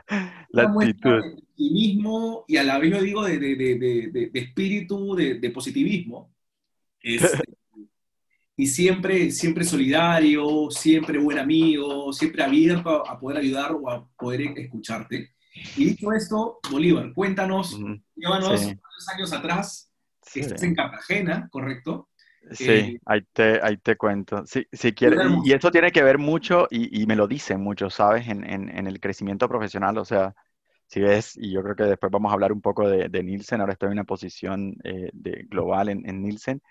[0.50, 1.22] la actitud.
[1.22, 6.32] De optimismo y a la vez yo digo de, de, de, de espíritu, de, positivismo.
[7.00, 7.38] Este,
[8.56, 14.58] y siempre, siempre solidario, siempre buen amigo, siempre abierto a, poder ayudar o a poder
[14.58, 15.32] escucharte.
[15.76, 17.78] Y dicho esto, Bolívar, cuéntanos,
[18.14, 19.92] llévanos unos años atrás,
[20.34, 22.08] estás en Cartagena, ¿correcto?
[22.52, 24.46] Sí, eh, ahí, te, ahí te cuento.
[24.46, 27.90] Si, si quieres, y, esto tiene que ver mucho, y, y me lo dicen mucho,
[27.90, 28.28] ¿sabes?
[28.28, 30.34] En, en, en, el crecimiento profesional, o sea,
[30.86, 33.60] si ves, y yo creo que después vamos a hablar un poco de, de Nielsen,
[33.60, 36.62] ahora estoy en una posición eh, de, global en, en Nielsen,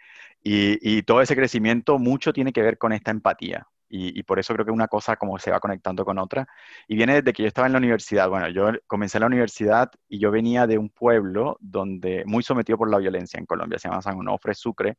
[0.43, 3.67] y, y, todo ese crecimiento mucho tiene que ver con esta empatía.
[3.89, 6.47] Y, y, por eso creo que una cosa como se va conectando con otra.
[6.87, 8.29] Y viene desde que yo estaba en la universidad.
[8.29, 12.77] Bueno, yo comencé en la universidad y yo venía de un pueblo donde muy sometido
[12.77, 14.97] por la violencia en Colombia, se llama San Onofre, Sucre,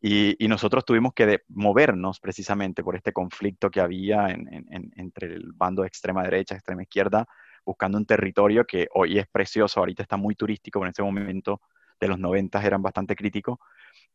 [0.00, 5.88] y, nosotros tuvimos que movernos precisamente por este conflicto que había entre el bando de
[5.88, 7.26] extrema derecha, extrema izquierda,
[7.64, 11.60] buscando un territorio que hoy es precioso, ahorita está muy turístico, pero en ese momento
[12.00, 13.58] de los 90 eran bastante críticos.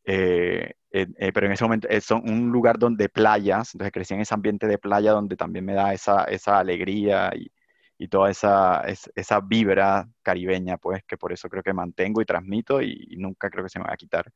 [0.05, 4.21] Eh, eh, eh, pero en ese momento es un lugar donde playas, entonces crecí en
[4.21, 7.51] ese ambiente de playa donde también me da esa, esa alegría y,
[7.97, 8.83] y toda esa,
[9.15, 13.63] esa vibra caribeña, pues que por eso creo que mantengo y transmito y, nunca creo
[13.63, 14.31] que se me va a quitar.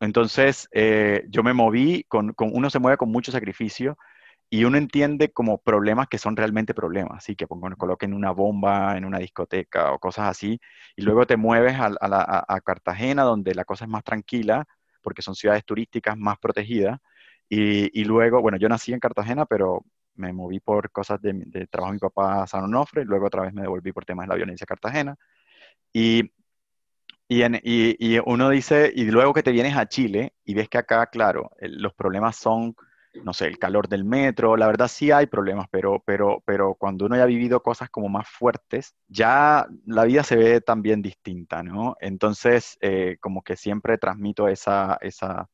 [0.00, 3.96] Entonces, eh, yo me moví, con, uno se mueve con mucho sacrificio
[4.50, 8.96] y uno entiende como problemas que son realmente problemas, así que pongan, coloquen una bomba
[8.96, 10.60] en una discoteca o cosas así,
[10.96, 14.64] y luego te mueves a, Cartagena, donde la cosa es más tranquila,
[15.02, 17.00] porque son ciudades turísticas más protegidas,
[17.48, 21.96] y, luego, bueno, yo nací en Cartagena, pero me moví por cosas de, trabajo de
[21.96, 24.64] mi papá a San Onofre, luego otra vez me devolví por temas de la violencia
[24.64, 25.16] a Cartagena,
[25.92, 26.30] y
[27.28, 31.50] y, uno dice, y luego que te vienes a Chile y ves que acá, claro,
[31.60, 32.76] los problemas son,
[33.24, 37.06] no sé, el calor del metro, la verdad sí hay problemas, pero, pero, pero cuando
[37.06, 41.62] uno ya ha vivido cosas como más fuertes, ya la vida se ve también distinta,
[41.62, 41.96] ¿no?
[42.00, 45.48] Entonces, eh, como que siempre transmito esa, esa,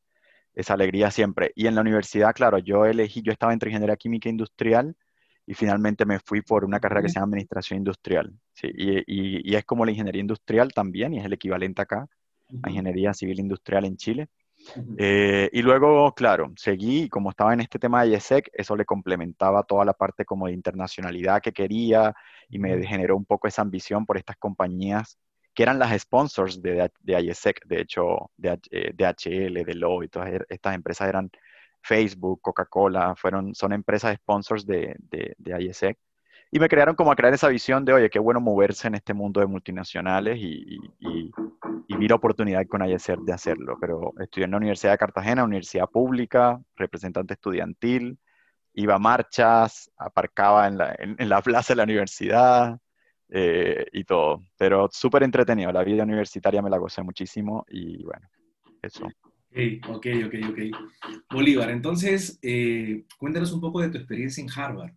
[0.53, 1.51] esa alegría siempre.
[1.55, 4.95] Y en la universidad, claro, yo elegí, yo estaba entre ingeniería química industrial
[5.45, 8.31] y finalmente me fui por una carrera que se llama Administración Industrial.
[8.53, 12.07] Sí, y, y, es como la ingeniería industrial también, y es el equivalente acá
[12.61, 14.27] a Ingeniería Civil Industrial en Chile.
[14.97, 19.63] Eh, y luego, claro, seguí, como estaba en este tema de IESEC, eso le complementaba
[19.63, 22.13] toda la parte como de internacionalidad que quería
[22.49, 25.17] y me generó un poco esa ambición por estas compañías
[25.53, 28.57] que eran las sponsors de, de IESEC, de hecho, de,
[28.95, 31.29] DHL, eh, Deloitte, todas er, estas empresas eran
[31.83, 35.97] Facebook, Coca-Cola, fueron, son empresas sponsors de, de, de ISEC.
[36.51, 39.13] Y me crearon como a crear esa visión de, oye, qué bueno moverse en este
[39.13, 41.31] mundo de multinacionales y, y,
[41.87, 43.77] y vi la oportunidad con ISEC de hacerlo.
[43.81, 48.19] Pero estudié en la Universidad de Cartagena, universidad pública, representante estudiantil,
[48.73, 52.79] iba a marchas, aparcaba en la, en, la plaza de la universidad
[53.29, 54.41] eh, y todo.
[54.57, 58.27] Pero súper entretenido, la vida universitaria me la gocé muchísimo y bueno,
[58.81, 59.07] eso.
[59.87, 60.59] Ok, ok, ok,
[61.29, 64.93] Bolívar, entonces, eh, cuéntanos un poco de tu experiencia en Harvard.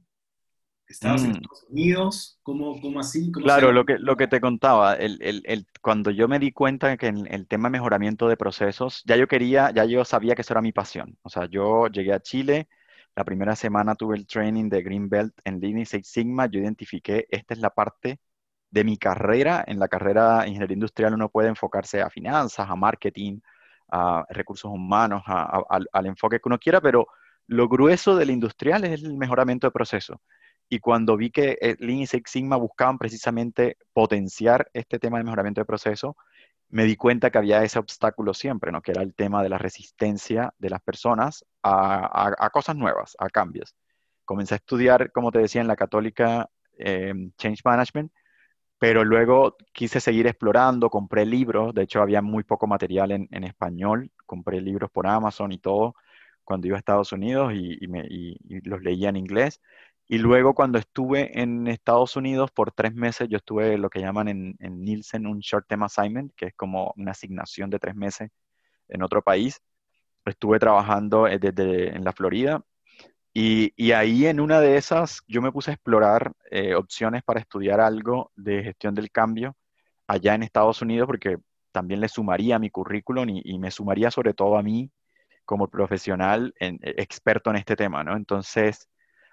[0.88, 1.34] ¿Estabas en mm.
[1.34, 2.40] Estados Unidos?
[2.42, 3.30] ¿Cómo, cómo así?
[3.32, 6.96] claro, lo que, lo que te contaba, el, el, el, cuando yo me di cuenta
[6.96, 10.42] que en el tema de mejoramiento de procesos, ya yo quería, ya yo sabía que
[10.42, 11.18] eso era mi pasión.
[11.22, 12.68] O sea, yo llegué a Chile,
[13.14, 17.26] la primera semana tuve el training de Green Belt en Lean Six Sigma, yo identifiqué,
[17.30, 18.20] esta es la parte
[18.70, 23.40] de mi carrera, en la carrera ingeniería industrial uno puede enfocarse a finanzas, a marketing,
[23.88, 27.06] a recursos humanos, al enfoque que uno quiera, pero
[27.46, 30.18] lo grueso del industrial es el mejoramiento de procesos.
[30.68, 35.60] Y cuando vi que Lean y Six Sigma buscaban precisamente potenciar este tema de mejoramiento
[35.60, 36.14] de procesos,
[36.68, 38.82] me di cuenta que había ese obstáculo siempre, ¿no?
[38.82, 43.28] que era el tema de la resistencia de las personas a, a, cosas nuevas, a
[43.28, 43.76] cambios.
[44.24, 48.12] Comencé a estudiar, como te decía, en la católica eh, Change Management
[48.78, 54.10] pero luego quise seguir explorando, compré libros, de hecho había muy poco material en, español,
[54.26, 55.94] compré libros por Amazon y todo
[56.44, 58.08] cuando iba a Estados Unidos y, me,
[58.64, 59.60] los leía en inglés.
[60.08, 64.28] Y luego cuando estuve en Estados Unidos por tres meses, yo estuve lo que llaman
[64.28, 68.30] en, en Nielsen un short term assignment, que es como una asignación de tres meses
[68.88, 69.60] en otro país.
[70.24, 72.64] Estuve trabajando eh, desde en la Florida
[73.38, 77.80] y, ahí en una de esas yo me puse a explorar eh, opciones para estudiar
[77.80, 79.54] algo de gestión del cambio
[80.06, 81.36] allá en Estados Unidos porque
[81.70, 84.90] también le sumaría a mi currículum y, me sumaría sobre todo a mí
[85.44, 88.16] como profesional en, eh, experto en este tema, ¿no?
[88.16, 88.88] Entonces,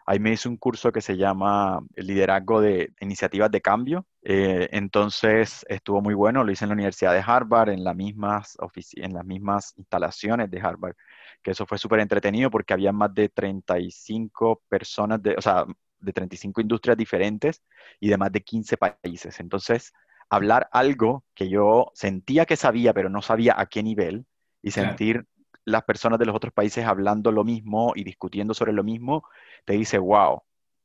[0.05, 4.05] ahí me hice un curso que se llama Liderazgo de Iniciativas de Cambio.
[4.21, 8.57] Eh, entonces, estuvo muy bueno, lo hice en la Universidad de Harvard, en las mismas,
[8.97, 10.95] en las mismas instalaciones de Harvard
[11.43, 15.65] que eso fue súper entretenido porque había más de 35 personas, de, o sea,
[15.99, 17.61] de 35 industrias diferentes
[17.99, 19.39] y de más de 15 países.
[19.39, 19.93] Entonces,
[20.29, 24.25] hablar algo que yo sentía que sabía, pero no sabía a qué nivel,
[24.63, 25.27] y sentir
[25.65, 29.23] las personas de los otros países hablando lo mismo y discutiendo sobre lo mismo,
[29.65, 30.41] te dice, wow,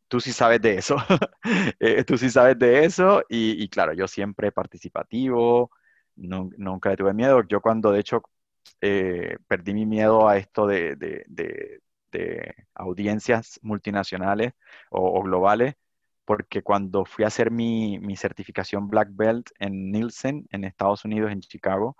[0.08, 0.96] tú sí sabes de eso,
[1.80, 5.70] eh, tú sí sabes de eso y, claro, yo siempre participativo,
[6.16, 7.42] nunca tuve miedo.
[7.48, 8.22] Yo cuando de hecho
[8.81, 11.81] eh, perdí mi miedo a esto de,
[12.74, 14.52] audiencias multinacionales
[14.90, 15.74] o, globales,
[16.24, 21.33] porque cuando fui a hacer mi, mi, certificación Black Belt en Nielsen, en Estados Unidos,
[21.33, 21.96] en Chicago,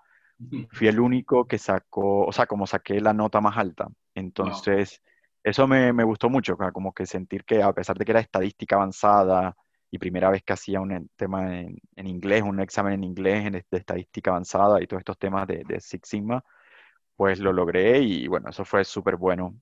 [0.71, 3.89] fui el único que sacó, o sea, como saqué la nota más alta.
[4.15, 5.03] Entonces,
[5.43, 8.77] eso me, me, gustó mucho, como que sentir que a pesar de que era estadística
[8.77, 9.57] avanzada
[9.91, 13.53] y primera vez que hacía un tema en, en inglés, un examen en inglés en,
[13.53, 16.45] de estadística avanzada y todos estos temas de, de Six Sigma,
[17.19, 19.61] pues lo logré y bueno, eso fue súper bueno.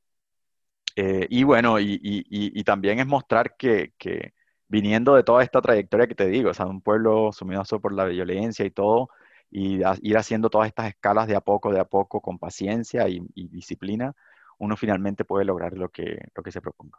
[0.95, 4.35] Eh, y bueno, y, y, y, también es mostrar que, que,
[4.69, 8.05] viniendo de toda esta trayectoria que te digo, o sea, un pueblo sumido por la
[8.05, 9.09] violencia y todo,
[9.51, 13.23] y ir haciendo todas estas escalas de a poco, de a poco, con paciencia y,
[13.35, 14.15] disciplina,
[14.59, 16.99] uno finalmente puede lograr lo que, lo que se proponga.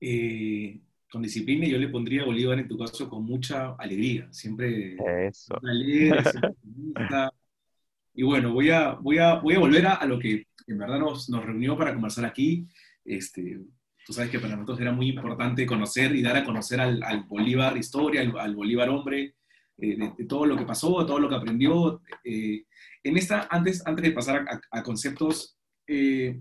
[0.00, 4.96] Eh, con disciplina yo le pondría a Bolívar en tu caso con mucha alegría, siempre
[5.26, 5.58] Eso.
[5.60, 6.22] alegre,
[8.14, 11.28] y bueno, voy a, voy a, voy a volver a, lo que en verdad nos,
[11.28, 12.66] nos reunió para conversar aquí.
[13.04, 13.60] Este,
[14.06, 17.24] tú sabes que para nosotros era muy importante conocer y dar a conocer al, al
[17.24, 19.34] Bolívar historia, al, Bolívar hombre,
[19.78, 22.00] eh, de, todo lo que pasó, de todo lo que aprendió.
[22.22, 22.64] Eh,
[23.02, 26.40] en esta, antes, antes de pasar a, conceptos, eh,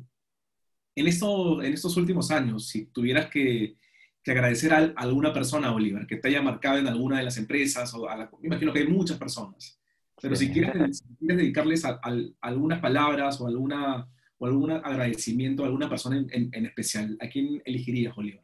[0.95, 3.77] en, esto, en estos últimos años, si tuvieras que,
[4.23, 7.91] que agradecer a, alguna persona, Bolívar, que te haya marcado en alguna de las empresas,
[7.95, 9.79] o a la, me imagino que hay muchas personas,
[10.23, 11.99] pero si, quieres, dedicarles a,
[12.39, 14.07] algunas palabras o, alguna,
[14.37, 18.41] o algún agradecimiento a alguna persona en, especial, ¿a quién elegirías, Bolívar?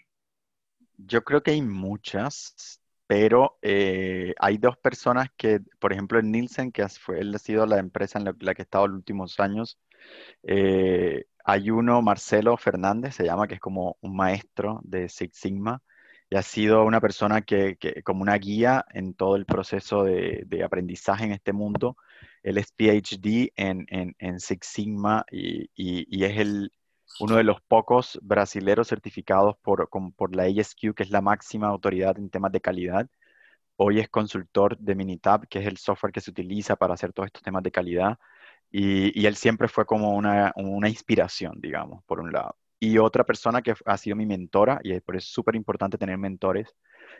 [0.97, 6.73] Yo creo que hay muchas, pero eh, hay dos personas que, por ejemplo, en Nielsen,
[6.73, 9.79] que fue, él ha sido la empresa en la, que he estado los últimos años,
[10.43, 15.81] eh, hay uno, Marcelo Fernández, se llama, que es como un maestro de Six Sigma,
[16.29, 21.25] y ha sido una persona que, como una guía en todo el proceso de, aprendizaje
[21.25, 21.97] en este mundo.
[22.43, 26.71] Él es PhD en, en, Six Sigma y, es el,
[27.19, 32.17] uno de los pocos brasileros certificados por, por la ASQ, que es la máxima autoridad
[32.19, 33.09] en temas de calidad.
[33.77, 37.27] Hoy es consultor de Minitab, que es el software que se utiliza para hacer todos
[37.27, 38.19] estos temas de calidad.
[38.71, 42.55] Y, y él siempre fue como una, una inspiración, digamos, por un lado.
[42.79, 46.17] Y otra persona que ha sido mi mentora, y por eso es súper importante tener
[46.17, 46.75] mentores,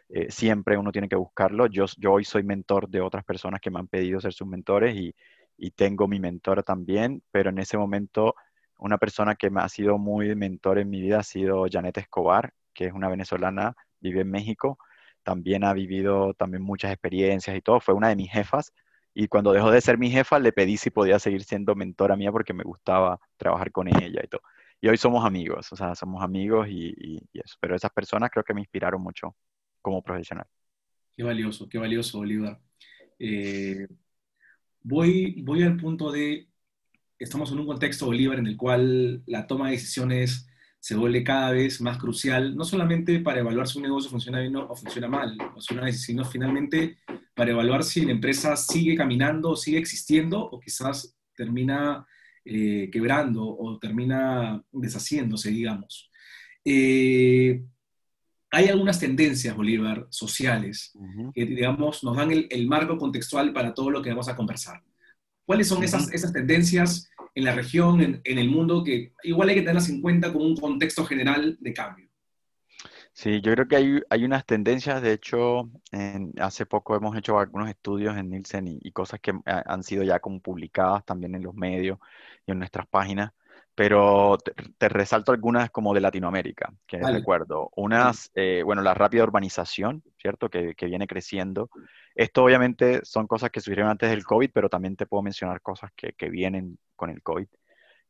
[0.09, 1.67] eh, siempre uno tiene que buscarlo.
[1.67, 4.95] Yo, yo hoy soy mentor de otras personas que me han pedido ser sus mentores
[4.95, 5.13] y,
[5.57, 8.35] y tengo mi mentora también, pero en ese momento
[8.77, 12.53] una persona que me ha sido muy mentor en mi vida ha sido Janet Escobar,
[12.73, 14.77] que es una venezolana, vive en México,
[15.23, 18.73] también ha vivido también muchas experiencias y todo, fue una de mis jefas
[19.13, 22.31] y cuando dejó de ser mi jefa le pedí si podía seguir siendo mentora mía
[22.31, 24.41] porque me gustaba trabajar con ella y todo
[24.81, 27.57] y hoy somos amigos, o sea, somos amigos y, eso.
[27.59, 29.35] Pero esas personas creo que me inspiraron mucho
[29.81, 30.47] como profesional.
[31.15, 32.57] Qué valioso, qué valioso, Oliver.
[33.17, 33.87] Eh,
[34.81, 36.47] voy, voy al punto de,
[37.17, 41.51] estamos en un contexto, Oliver, en el cual la toma de decisiones se vuelve cada
[41.51, 45.37] vez más crucial, no solamente para evaluar si un negocio funciona bien o funciona mal,
[45.91, 46.99] sino finalmente
[47.35, 52.07] para evaluar si la empresa sigue caminando, sigue existiendo o quizás termina
[52.51, 56.09] eh, quebrando o termina deshaciéndose, digamos.
[56.65, 57.61] Eh,
[58.49, 60.91] hay algunas tendencias, Bolívar, sociales,
[61.35, 64.81] que, digamos, nos dan el, marco contextual para todo lo que vamos a conversar.
[65.45, 69.55] ¿Cuáles son esas, esas tendencias en la región, en, en, el mundo, que igual hay
[69.55, 72.08] que tenerlas en cuenta como un contexto general de cambio?
[73.21, 75.69] Sí, yo creo que hay, hay unas tendencias, de hecho,
[76.39, 80.39] hace poco hemos hecho algunos estudios en Nielsen y, cosas que han sido ya como
[80.39, 81.99] publicadas también en los medios
[82.45, 83.33] y en nuestras páginas,
[83.75, 87.69] pero te, resalto algunas como de Latinoamérica, que recuerdo.
[87.75, 90.49] Unas, eh, bueno, la rápida urbanización, ¿cierto?
[90.49, 91.69] Que, que, viene creciendo.
[92.15, 95.91] Esto obviamente son cosas que surgieron antes del COVID, pero también te puedo mencionar cosas
[95.93, 97.47] que, que vienen con el COVID,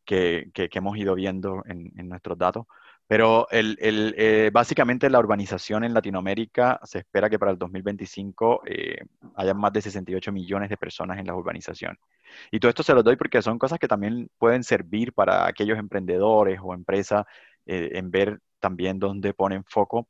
[0.05, 2.67] que, que hemos ido viendo en, en nuestros datos.
[3.09, 8.61] Pero el, el, eh, básicamente la urbanización en Latinoamérica se espera que para el 2025
[8.67, 8.99] eh,
[9.33, 11.97] haya más de 68 millones de personas en la urbanización.
[12.51, 15.79] Y todo esto se lo doy porque son cosas que también pueden servir para aquellos
[15.79, 17.25] emprendedores o empresas
[17.65, 20.07] eh, en ver también dónde ponen foco.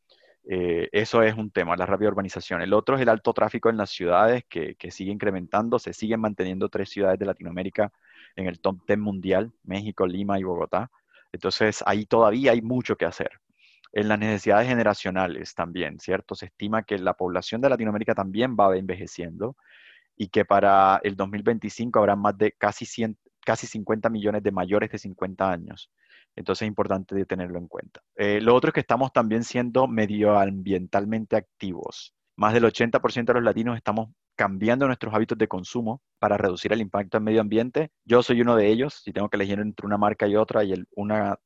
[0.50, 2.62] Eh, eso es un tema, la rápida urbanización.
[2.62, 5.80] El otro es el alto tráfico en las ciudades que, que sigue incrementando.
[5.80, 7.94] Se siguen manteniendo tres ciudades de Latinoamérica
[8.36, 10.92] en el top 10 mundial, México, Lima y Bogotá.
[11.32, 13.32] Entonces, ahí todavía hay mucho que hacer.
[13.92, 16.36] En las necesidades generacionales también, ¿cierto?
[16.36, 19.56] Se estima que la población de Latinoamérica también va envejeciendo
[20.16, 24.92] y que para el 2025 habrá más de casi 100, casi 50 millones de mayores
[24.92, 25.90] de 50 años.
[26.36, 28.02] Entonces es importante tenerlo en cuenta.
[28.16, 32.14] Eh, lo otro es que estamos también siendo medioambientalmente activos.
[32.36, 36.80] Más del 80% de los latinos estamos cambiando nuestros hábitos de consumo para reducir el
[36.80, 37.92] impacto al medio ambiente.
[38.06, 39.02] Yo soy uno de ellos.
[39.04, 41.38] Si tengo que elegir entre una marca y otra y una,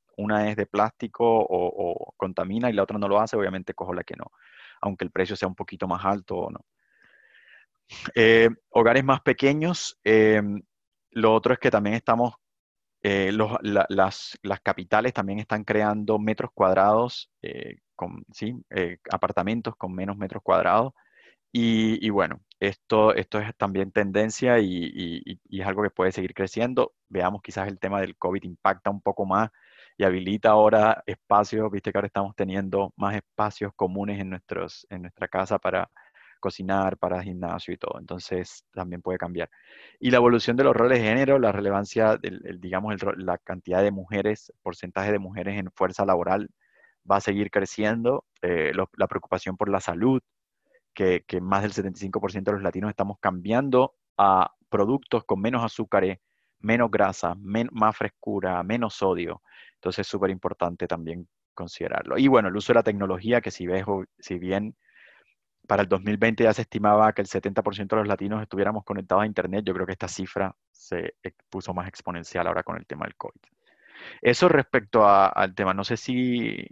[0.47, 4.15] es de plástico o, contamina y la otra no lo hace, obviamente cojo la que
[4.15, 4.27] no,
[4.79, 6.59] aunque el precio sea un poquito más alto o no.
[8.13, 9.99] Eh, hogares más pequeños.
[10.03, 10.43] Eh,
[11.13, 12.35] lo otro es que también estamos
[13.01, 17.31] eh, las, capitales también están creando metros cuadrados,
[17.95, 18.53] con, ¿sí?
[19.11, 20.93] Apartamentos con menos metros cuadrados.
[21.55, 26.93] Y, bueno, esto, esto es también tendencia y, es algo que puede seguir creciendo.
[27.09, 29.51] Veamos, quizás el tema del COVID impacta un poco más
[29.97, 35.03] y habilita ahora espacios, viste que ahora estamos teniendo más espacios comunes en, nuestros, en
[35.03, 35.89] nuestra casa para,
[36.43, 37.99] cocinar, para gimnasio y todo.
[37.99, 39.49] Entonces también puede cambiar.
[39.99, 43.91] Y la evolución de los roles de género, la relevancia, del, digamos, la cantidad de
[43.91, 46.49] mujeres, porcentaje de mujeres en fuerza laboral
[47.09, 48.25] va a seguir creciendo.
[48.41, 50.21] Eh, la preocupación por la salud,
[50.93, 56.19] que, más del 75% de los latinos estamos cambiando a productos con menos azúcares,
[56.59, 59.41] menos grasa, más frescura, menos sodio.
[59.75, 62.17] Entonces es súper importante también considerarlo.
[62.17, 63.85] Y bueno, el uso de la tecnología, que si, ves,
[64.19, 64.75] si bien
[65.67, 69.27] para el 2020 ya se estimaba que el 70% de los latinos estuviéramos conectados a
[69.27, 69.63] Internet.
[69.65, 71.15] Yo creo que esta cifra se
[71.49, 73.41] puso más exponencial ahora con el tema del COVID.
[74.21, 75.73] Eso respecto al tema.
[75.73, 76.67] No sé si,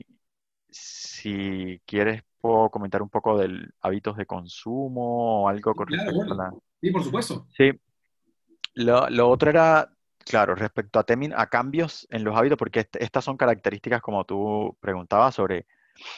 [0.70, 6.36] si quieres puedo comentar un poco del hábitos de consumo o algo con respecto a
[6.36, 6.54] la...
[6.82, 7.48] Sí, por supuesto.
[7.56, 7.72] Sí.
[8.74, 9.90] Lo, otro era,
[10.26, 15.36] claro, respecto a, a cambios en los hábitos, porque estas son características, como tú preguntabas,
[15.36, 15.68] sobre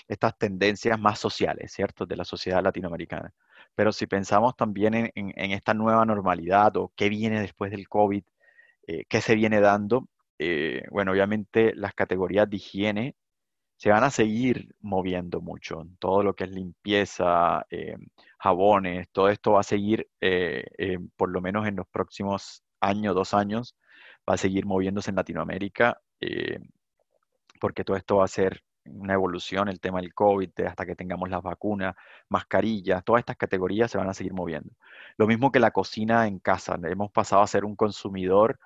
[0.07, 3.33] estas tendencias más sociales, ¿cierto?, de la sociedad latinoamericana.
[3.75, 8.23] Pero si pensamos también en, esta nueva normalidad o qué viene después del COVID,
[8.87, 10.07] eh, qué se viene dando,
[10.37, 13.15] eh, bueno, obviamente las categorías de higiene
[13.77, 15.85] se van a seguir moviendo mucho.
[15.99, 17.97] Todo lo que es limpieza, eh,
[18.39, 20.07] jabones, todo esto va a seguir,
[21.17, 23.75] por lo menos en los próximos años, dos años,
[24.29, 25.99] va a seguir moviéndose en Latinoamérica,
[27.59, 31.29] porque todo esto va a ser una evolución, el tema del COVID, hasta que tengamos
[31.29, 31.95] las vacunas,
[32.29, 34.71] mascarillas, todas estas categorías se van a seguir moviendo.
[35.17, 38.59] Lo mismo que la cocina en casa, hemos pasado a ser un consumidor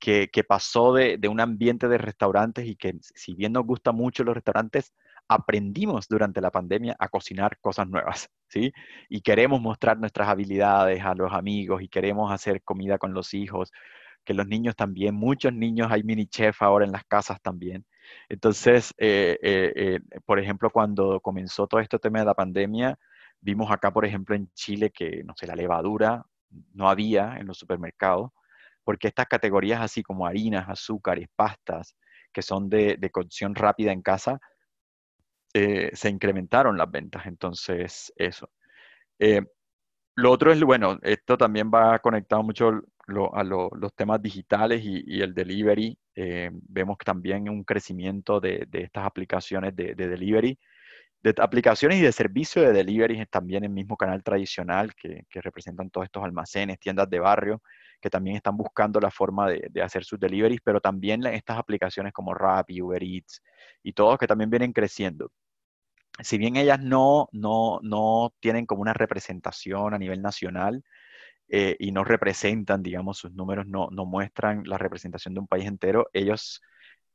[0.00, 4.34] que, pasó de, un ambiente de restaurantes y que si bien nos gustan mucho los
[4.34, 4.94] restaurantes,
[5.28, 8.72] aprendimos durante la pandemia a cocinar cosas nuevas, ¿sí?
[9.08, 13.70] Y queremos mostrar nuestras habilidades a los amigos y queremos hacer comida con los hijos,
[14.24, 17.86] que los niños también, muchos niños hay mini chef ahora en las casas también.
[18.28, 22.98] Entonces, eh, eh, eh, por ejemplo, cuando comenzó todo este tema de la pandemia,
[23.40, 26.24] vimos acá, por ejemplo, en Chile que, no sé, la levadura
[26.74, 28.32] no había en los supermercados,
[28.90, 31.94] porque estas categorías así como harinas, azúcares, pastas,
[32.32, 34.40] que son de, de cocción rápida en casa,
[35.52, 37.24] se incrementaron las ventas.
[37.26, 38.50] Entonces, eso.
[40.16, 42.82] lo otro es, bueno, esto también va conectado mucho
[43.32, 45.96] a los temas digitales y, el delivery.
[46.16, 50.58] Eh, vemos también un crecimiento de, estas aplicaciones de, delivery,
[51.22, 56.06] de aplicaciones y de servicio de delivery también el mismo canal tradicional que, representan todos
[56.06, 57.62] estos almacenes, tiendas de barrio,
[58.00, 62.34] que también están buscando la forma de, hacer sus deliveries, pero también estas aplicaciones como
[62.34, 63.42] Rappi, Uber Eats
[63.82, 65.30] y todos que también vienen creciendo
[66.22, 70.82] si bien ellas no, no, no, tienen como una representación a nivel nacional,
[71.52, 75.66] eh, y no representan, digamos, sus números no, no, muestran la representación de un país
[75.66, 76.08] entero.
[76.12, 76.62] Ellos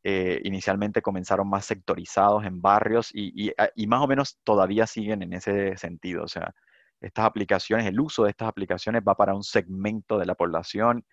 [0.07, 5.23] eh, inicialmente comenzaron más sectorizados en barrios y, ah, y, más o menos todavía siguen
[5.23, 6.23] en ese sentido.
[6.23, 6.53] O sea,
[7.01, 11.03] estas aplicaciones, el uso de estas aplicaciones va para un segmento de la población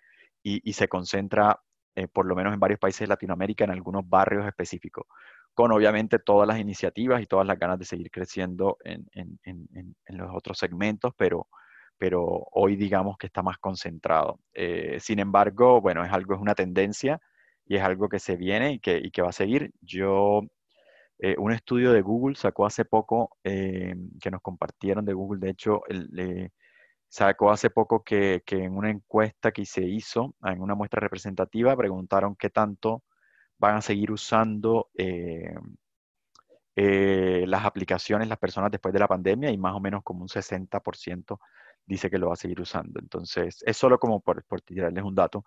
[0.43, 1.59] y, y se concentra,
[1.95, 5.07] eh, por lo menos en varios países de Latinoamérica, en algunos barrios específicos
[5.55, 9.97] con obviamente todas las iniciativas y todas las ganas de seguir creciendo en, en, en,
[10.07, 11.49] en los otros segmentos, pero,
[11.99, 14.38] pero hoy digamos que está más concentrado.
[14.53, 17.21] Eh, sin embargo, bueno, es algo, es una tendencia
[17.67, 19.73] y es algo que se viene y que, y que va a seguir.
[19.81, 20.42] Yo,
[21.19, 25.50] eh, un estudio de Google sacó hace poco, eh, que nos compartieron de Google, de
[25.50, 25.83] hecho,
[27.08, 31.77] sacó hace poco que, que, en una encuesta que se hizo, en una muestra representativa,
[31.77, 33.04] preguntaron qué tanto
[33.58, 34.90] van a seguir usando
[36.75, 41.38] las aplicaciones las personas después de la pandemia y más o menos como un 60%
[41.87, 43.00] dice que lo va a seguir usando.
[43.00, 45.44] Entonces, es solo como por, por tirarles un dato.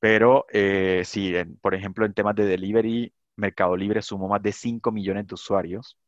[0.00, 4.92] Pero eh, sí, por ejemplo, en temas de delivery, Mercado Libre sumó más de 5
[4.92, 5.98] millones de usuarios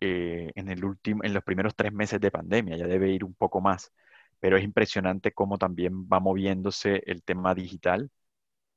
[0.00, 2.76] eh, en, el último, en los primeros tres meses de pandemia.
[2.76, 3.92] Ya debe ir un poco más.
[4.40, 8.10] Pero es impresionante cómo también va moviéndose el tema digital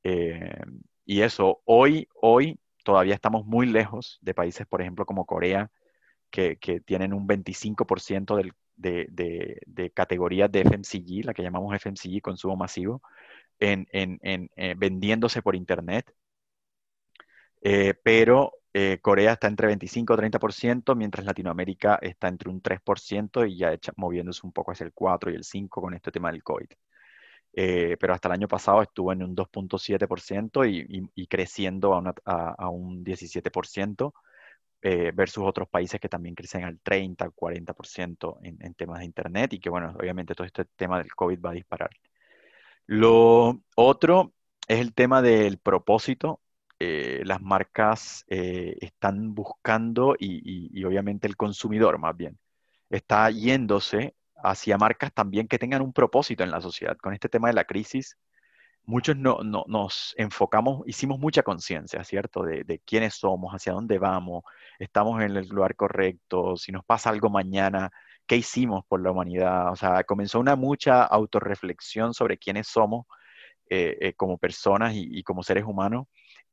[0.03, 0.61] Eh,
[1.05, 5.71] y eso, hoy, hoy todavía estamos muy lejos de países, por ejemplo, como Corea,
[6.31, 8.35] que, tienen un 25%
[8.77, 9.07] de,
[9.67, 13.01] de, categorías de FMCG, la que llamamos FMCG, consumo masivo,
[13.59, 16.13] en, eh, vendiéndose por Internet.
[17.61, 23.45] Eh, pero eh, Corea está entre 25 y 30%, mientras Latinoamérica está entre un 3%
[23.45, 26.43] y ya moviéndose un poco hacia el 4 y el 5 con este tema del
[26.43, 26.67] COVID.
[27.53, 31.93] Eh, pero hasta el año pasado estuvo en un 2.7% y, y, creciendo
[32.25, 34.13] a, un 17%,
[34.81, 39.05] eh, versus otros países que también crecen al 30, al 40% en, en temas de
[39.05, 41.91] Internet y que, bueno, obviamente todo este tema del COVID va a disparar.
[42.87, 44.33] Lo otro
[44.67, 46.41] es el tema del propósito
[46.79, 52.37] eh, las marcas eh, están buscando y, obviamente el consumidor más bien
[52.89, 56.97] está yéndose hacia marcas también que tengan un propósito en la sociedad.
[56.97, 58.17] Con este tema de la crisis,
[58.83, 62.43] muchos no, nos enfocamos, hicimos mucha conciencia, ¿cierto?
[62.43, 64.43] De, quiénes somos, hacia dónde vamos,
[64.79, 67.91] estamos en el lugar correcto, si nos pasa algo mañana,
[68.27, 69.71] ¿qué hicimos por la humanidad?
[69.71, 73.05] O sea, comenzó una mucha autorreflexión sobre quiénes somos
[73.69, 76.07] eh, como personas y como seres humanos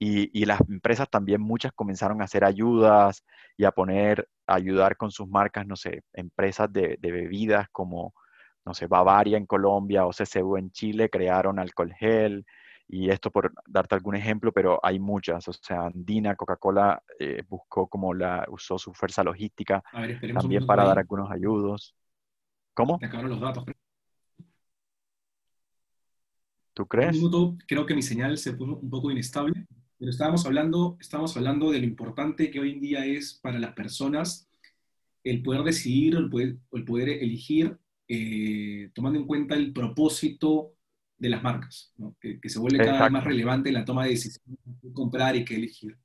[0.04, 3.24] y, las empresas también muchas comenzaron a hacer ayudas
[3.56, 8.12] y a poner, a ayudar con sus marcas, no sé, empresas de, bebidas como,
[8.64, 12.44] no sé, Bavaria en Colombia o CCU en Chile crearon alcohol gel.
[12.88, 15.48] Y esto por darte algún ejemplo, pero hay muchas.
[15.48, 19.82] O sea, Andina, Coca-Cola eh, buscó como la, usó su fuerza logística
[20.34, 21.94] también para dar algunos ayudos.
[22.74, 22.98] ¿Cómo?
[23.00, 23.64] Me acabaron los datos.
[26.74, 27.10] ¿Tú crees?
[27.10, 29.66] Un minuto, creo que mi señal se puso un poco inestable.
[29.98, 33.72] Pero estábamos hablando, estábamos hablando de lo importante que hoy en día es para las
[33.72, 34.48] personas
[35.22, 37.78] el poder decidir o el poder, elegir
[38.08, 40.72] eh, tomando en cuenta el propósito
[41.22, 44.58] de las marcas, que, se vuelve cada vez más relevante en la toma de decisiones
[44.82, 45.96] de comprar y qué elegir.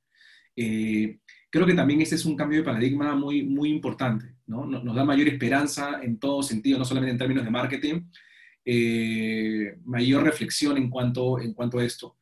[0.54, 1.18] Eh,
[1.50, 4.64] creo que también este es un cambio de paradigma muy, muy importante, ¿no?
[4.64, 8.02] Nos da mayor esperanza en todo sentido, no solamente en términos de marketing,
[8.64, 12.16] eh, mayor reflexión en cuanto, en cuanto a esto.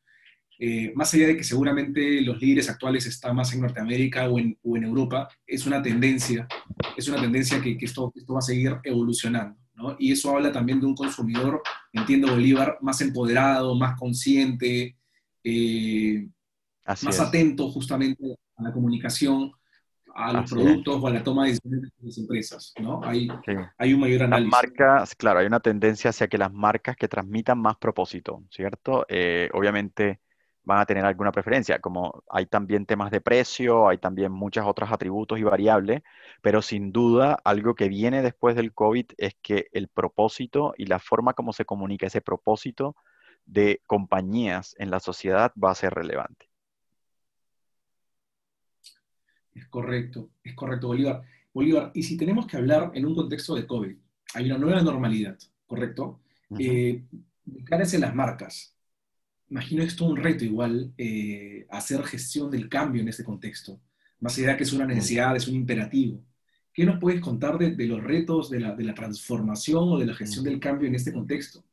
[0.58, 4.56] Eh, más allá de que seguramente los líderes actuales están más en Norteamérica o en,
[4.64, 6.48] Europa, es una tendencia,
[6.96, 9.58] es una tendencia que, esto, esto, va a seguir evolucionando.
[9.76, 9.96] ¿No?
[9.98, 11.62] Y eso habla también de un consumidor,
[11.92, 14.96] entiendo Bolívar, más empoderado, más consciente,
[15.44, 16.28] eh,
[16.84, 19.52] más atento justamente a la comunicación,
[20.14, 23.00] a los productos o a la toma de decisiones de las empresas, ¿no?
[23.04, 23.28] Hay,
[23.76, 24.50] hay un mayor análisis.
[24.50, 29.04] Las marcas, claro, hay una tendencia hacia que las marcas que transmitan más propósito, ¿cierto?
[29.08, 30.20] Eh, obviamente
[30.66, 34.90] van a tener alguna preferencia, como hay también temas de precio, hay también muchos otros
[34.90, 36.02] atributos y variables,
[36.42, 40.98] pero sin duda algo que viene después del COVID es que el propósito y la
[40.98, 42.96] forma como se comunica ese propósito
[43.46, 46.50] de compañías en la sociedad va a ser relevante.
[49.54, 51.22] Es correcto, es correcto, Bolívar.
[51.54, 53.96] Bolívar, y si tenemos que hablar en un contexto de COVID,
[54.34, 56.20] hay una nueva normalidad, ¿correcto?
[56.58, 57.04] Eh,
[57.46, 58.75] en las marcas,
[59.48, 63.80] imagino esto un reto igual, eh, hacer gestión del cambio en este contexto,
[64.20, 66.22] más allá que es una necesidad, es un imperativo.
[66.72, 70.60] ¿Qué nos puedes contar de, los retos de la, transformación o de la gestión del
[70.60, 71.64] cambio en este contexto?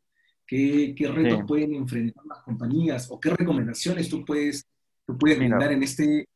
[0.46, 4.66] ¿Qué, retos pueden enfrentar las compañías o qué recomendaciones tú puedes,
[5.06, 6.28] tú puedes brindar en este...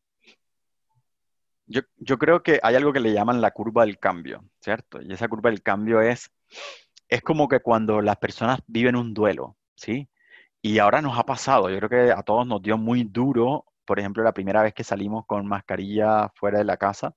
[1.65, 5.01] Yo, yo creo que hay algo que le llaman la curva del cambio, ¿cierto?
[5.01, 6.29] Y esa curva del cambio es,
[7.09, 10.09] es como que cuando las personas viven un duelo, ¿sí?
[10.67, 13.99] Y ahora nos ha pasado, yo creo que a todos nos dio muy duro, por
[13.99, 17.15] ejemplo, la primera vez que salimos con mascarilla fuera de la casa.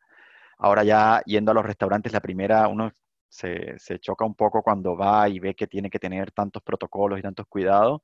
[0.59, 2.93] Ahora ya yendo a los restaurantes, la primera, uno
[3.29, 7.23] se, choca un poco cuando va y ve que tiene que tener tantos protocolos y
[7.23, 8.03] tantos cuidados,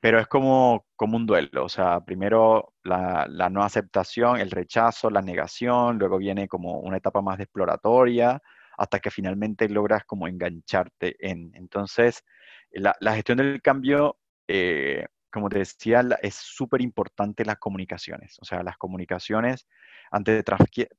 [0.00, 1.64] pero es como, como un duelo.
[1.66, 6.98] O sea, primero la, la no aceptación, el rechazo, la negación, luego viene como una
[6.98, 8.42] etapa más de exploratoria,
[8.78, 11.52] hasta que finalmente logras como engancharte en.
[11.54, 12.24] Entonces,
[12.72, 14.19] la, la gestión del cambio
[14.52, 18.36] eh, como te decía, es súper importante las comunicaciones.
[18.40, 19.68] O sea, las comunicaciones,
[20.10, 20.42] ante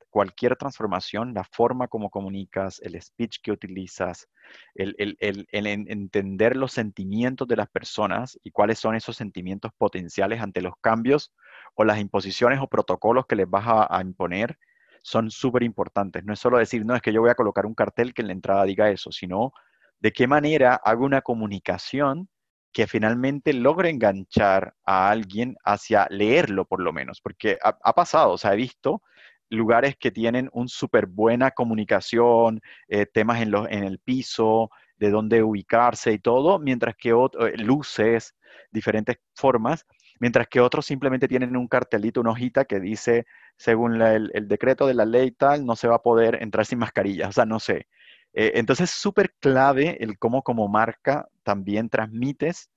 [0.10, 4.30] cualquier transformación, la forma como comunicas, el speech que utilizas,
[4.74, 10.76] el, entender los sentimientos de las personas y cuáles son esos sentimientos potenciales ante los
[10.80, 11.34] cambios
[11.76, 14.58] o las imposiciones o protocolos que les vas a, a imponer,
[15.02, 16.24] son súper importantes.
[16.24, 18.28] No es solo decir, no, es que yo voy a colocar un cartel que en
[18.28, 19.52] la entrada diga eso, sino
[20.00, 22.30] de qué manera hago una comunicación
[22.72, 28.38] que finalmente logre enganchar a alguien hacia leerlo por lo menos, porque ha, pasado, o
[28.38, 29.02] sea, he visto
[29.50, 34.70] lugares que tienen un súper buena comunicación, eh, temas en, en el piso,
[35.02, 38.36] de dónde ubicarse y todo, mientras que otro, eh, luces,
[38.72, 39.88] diferentes formas,
[40.20, 43.26] mientras que otros simplemente tienen un cartelito, una hojita que dice,
[43.58, 47.30] según el, decreto de la ley tal, no se va a poder entrar sin mascarilla,
[47.30, 47.88] o sea, no sé.
[48.34, 52.70] Eh, entonces es súper clave el cómo como marca también transmites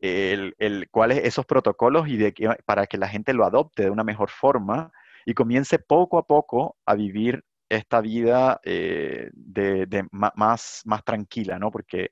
[0.00, 2.34] el, cuáles esos protocolos y de
[2.66, 4.92] para que la gente lo adopte de una mejor forma
[5.24, 11.70] y comience poco a poco a vivir esta vida eh, de, más, más tranquila, ¿no?
[11.70, 12.10] Porque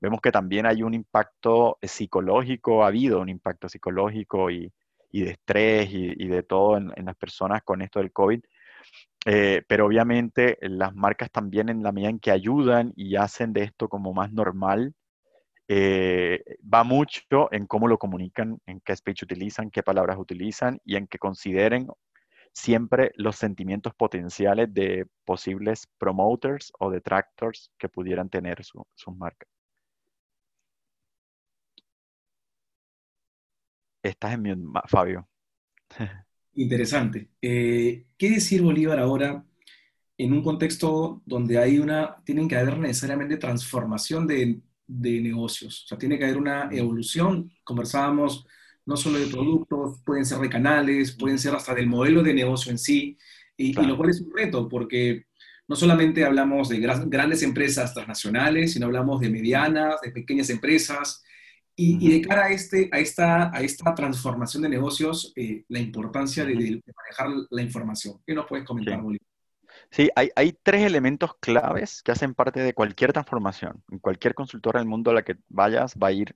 [0.00, 4.72] vemos que también hay un impacto psicológico, ha habido un impacto psicológico y,
[5.12, 8.40] de estrés y, de todo en, las personas con esto del COVID.
[9.26, 13.62] Eh, pero obviamente las marcas también en la medida en que ayudan y hacen de
[13.62, 14.94] esto como más normal,
[15.68, 20.96] eh, va mucho en cómo lo comunican, en qué speech utilizan, qué palabras utilizan y
[20.96, 21.88] en que consideren
[22.52, 29.48] siempre los sentimientos potenciales de posibles promoters o detractors que pudieran tener sus marcas.
[34.02, 34.52] Estás en mi,
[34.86, 35.26] Fabio.
[36.52, 37.30] Interesante.
[37.40, 39.44] Eh, ¿Qué decir Bolívar ahora
[40.16, 45.84] en un contexto donde hay una, tienen que haber necesariamente transformación de, de negocios?
[45.84, 47.50] O sea, tiene que haber una evolución.
[47.64, 48.46] Conversábamos
[48.86, 52.70] no solo de productos, pueden ser de canales, pueden ser hasta del modelo de negocio
[52.70, 53.16] en sí,
[53.56, 55.26] y, lo cual es un reto, porque
[55.68, 61.22] no solamente hablamos de grandes empresas transnacionales, sino hablamos de medianas, de pequeñas empresas,
[61.76, 66.44] y, de cara a, este, a, esta, a esta transformación de negocios, eh, la importancia
[66.44, 68.20] de, manejar la información.
[68.24, 69.26] ¿Qué nos puedes comentar, Bolívar?
[69.94, 73.84] Sí, hay, hay, tres elementos claves que hacen parte de cualquier transformación.
[74.00, 76.34] Cualquier consultora del mundo a la que vayas va a ir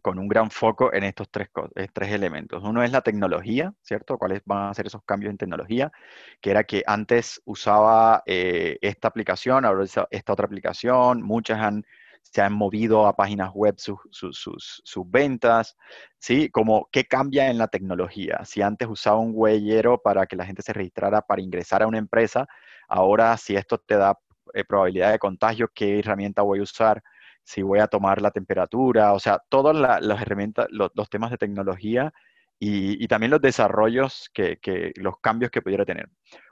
[0.00, 1.50] con un gran foco en estos tres,
[1.92, 2.62] tres elementos.
[2.64, 4.16] Uno es la tecnología, ¿cierto?
[4.16, 5.92] ¿Cuáles van a ser esos cambios en tecnología?
[6.40, 11.84] Que era que antes usaba eh, esta aplicación, ahora esta otra aplicación, muchas han,
[12.22, 15.76] se han movido a páginas web sus, sus, ventas,
[16.18, 16.48] ¿sí?
[16.50, 18.40] Como qué cambia en la tecnología.
[18.44, 21.98] Si antes usaba un huellero para que la gente se registrara para ingresar a una
[21.98, 22.46] empresa,
[22.88, 24.18] ahora si esto te da
[24.54, 27.02] eh, probabilidad de contagio, ¿qué herramienta voy a usar?
[27.44, 32.12] si voy a tomar la temperatura, o sea, todas las herramientas, los, temas de tecnología
[32.58, 34.58] y, también los desarrollos, que,
[34.96, 36.08] los cambios que pudiera tener.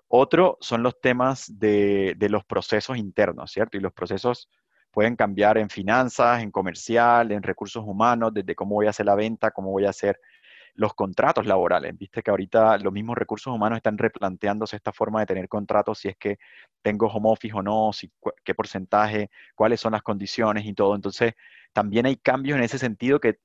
[0.09, 3.77] Otro son los temas de, de, los procesos internos, ¿cierto?
[3.77, 4.49] Y los procesos
[4.91, 9.15] pueden cambiar en finanzas, en comercial, en recursos humanos, desde cómo voy a hacer la
[9.15, 10.21] venta, cómo voy a hacer
[10.75, 11.97] los contratos laborales.
[11.97, 16.09] Viste que ahorita los mismos recursos humanos están replanteándose esta forma de tener contratos, si
[16.09, 16.39] es que
[16.83, 18.11] tengo home office o no, si,
[18.45, 20.95] qué porcentaje, cuáles son las condiciones y todo.
[20.95, 21.35] Entonces,
[21.73, 23.39] también hay cambios en ese sentido que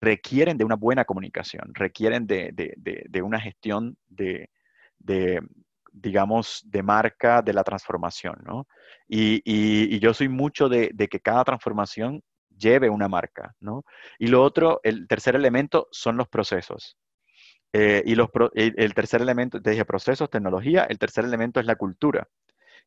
[0.00, 4.50] requieren de una buena comunicación, requieren de, una gestión de,
[5.92, 8.66] digamos, de marca de la transformación, ¿no?
[9.08, 12.22] Y, yo soy mucho de, que cada transformación
[12.56, 13.84] lleve una marca, ¿no?
[14.18, 16.96] Y lo otro, el tercer elemento son los procesos.
[17.74, 21.76] Eh, y los el tercer elemento, te dije procesos, tecnología, el tercer elemento es la
[21.76, 22.28] cultura,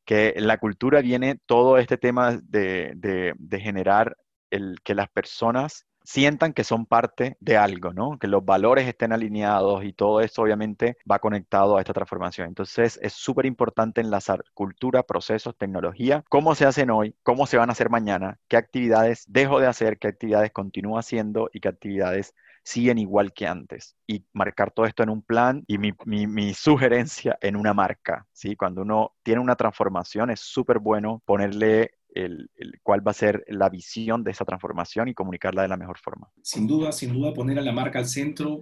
[0.05, 4.15] que en la cultura viene todo este tema de, de generar
[4.51, 8.17] el, que las personas sientan que son parte de algo, ¿no?
[8.19, 12.47] Que los valores estén alineados y todo eso obviamente va conectado a esta transformación.
[12.47, 17.69] Entonces es súper importante enlazar cultura, procesos, tecnología, cómo se hacen hoy, cómo se van
[17.69, 22.33] a hacer mañana, qué actividades dejo de hacer, qué actividades continúo haciendo y qué actividades
[22.63, 23.95] siguen igual que antes.
[24.07, 28.55] Y marcar todo esto en un plan y mi, mi sugerencia en una marca, ¿sí?
[28.55, 32.49] Cuando uno tiene una transformación es súper bueno ponerle el,
[32.81, 36.29] cuál va a ser la visión de esa transformación y comunicarla de la mejor forma.
[36.41, 38.61] Sin duda, sin duda, poner a la marca al centro,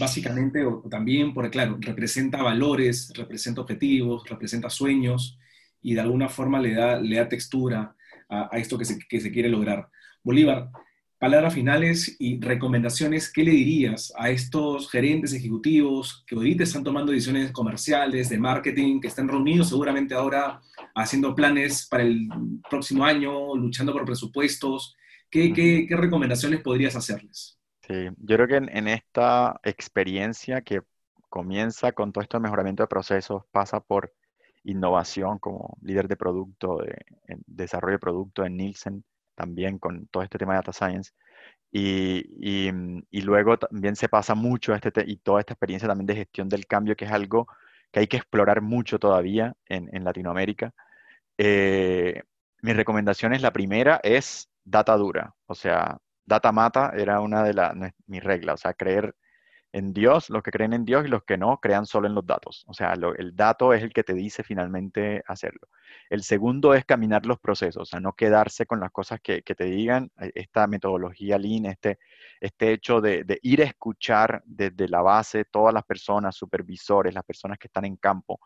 [0.00, 5.38] básicamente, o, también, porque claro, representa valores, representa objetivos, representa sueños
[5.82, 7.94] y de alguna forma le da, le da textura
[8.28, 9.88] a, esto que se, que se quiere lograr.
[10.22, 10.70] Bolívar,
[11.22, 17.12] palabras finales y recomendaciones, ¿qué le dirías a estos gerentes ejecutivos que ahorita están tomando
[17.12, 20.60] decisiones comerciales, de marketing, que están reunidos seguramente ahora
[20.96, 22.28] haciendo planes para el
[22.68, 24.96] próximo año, luchando por presupuestos?
[25.30, 27.56] ¿Qué, recomendaciones podrías hacerles?
[27.86, 30.80] Sí, yo creo que en, esta experiencia que
[31.28, 34.12] comienza con todo esto de mejoramiento de procesos, pasa por
[34.64, 36.96] innovación como líder de producto, de,
[37.46, 39.04] desarrollo de producto en Nielsen,
[39.42, 41.12] también con todo este tema de data science.
[41.72, 42.68] Y,
[43.10, 46.66] y, luego también se pasa mucho este y toda esta experiencia también de gestión del
[46.66, 47.46] cambio, que es algo
[47.90, 50.72] que hay que explorar mucho todavía en, en Latinoamérica.
[51.38, 52.22] Eh,
[52.62, 57.54] mi recomendación es la primera, es data dura, o sea, data mata era una de
[57.54, 57.74] las,
[58.06, 59.14] mi regla, o sea, creer
[59.72, 62.26] en Dios, los que creen en Dios y los que no crean solo en los
[62.26, 62.64] datos.
[62.68, 65.68] O sea, el dato es el que te dice finalmente hacerlo.
[66.10, 69.64] El segundo es caminar los procesos, o sea, no quedarse con las cosas que, te
[69.64, 70.10] digan.
[70.34, 71.98] Esta metodología Lean, este,
[72.40, 77.58] este hecho de, ir a escuchar desde la base todas las personas, supervisores, las personas
[77.58, 78.40] que están en campo,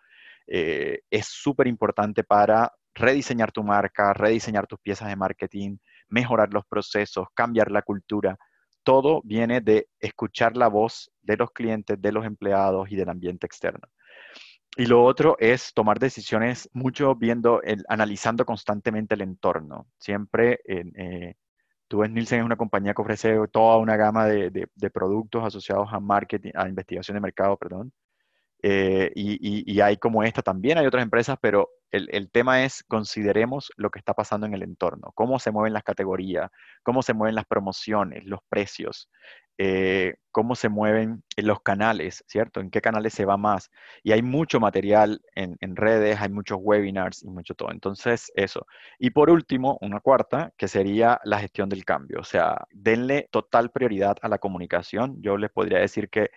[0.46, 5.76] eh, es súper importante para rediseñar tu marca, rediseñar tus piezas de marketing,
[6.08, 8.38] mejorar los procesos, cambiar la cultura
[8.87, 13.45] todo viene de escuchar la voz de los clientes, de los empleados y del ambiente
[13.45, 13.89] externo.
[14.76, 19.89] Y lo otro es tomar decisiones mucho viendo, el, analizando constantemente el entorno.
[19.99, 21.34] Siempre, eh,
[21.89, 25.89] tú ves Nielsen es una compañía que ofrece toda una gama de, de productos asociados
[25.93, 27.93] a marketing, a investigación de mercado, perdón.
[28.62, 33.90] Eh, y, hay como esta también, hay otras empresas, pero el, tema es consideremos lo
[33.90, 36.50] que está pasando en el entorno, cómo se mueven las categorías,
[36.82, 39.09] cómo se mueven las promociones, los precios,
[39.59, 42.61] eh, cómo se mueven los canales, ¿cierto?
[42.61, 43.70] En qué canales se va más.
[44.02, 47.70] Y hay mucho material en, en redes, hay muchos webinars y mucho todo.
[47.70, 48.66] Entonces, eso.
[48.98, 52.20] Y por último, una cuarta, que sería la gestión del cambio.
[52.20, 55.22] O sea, denle total prioridad a la comunicación.
[55.22, 56.30] Yo les podría decir que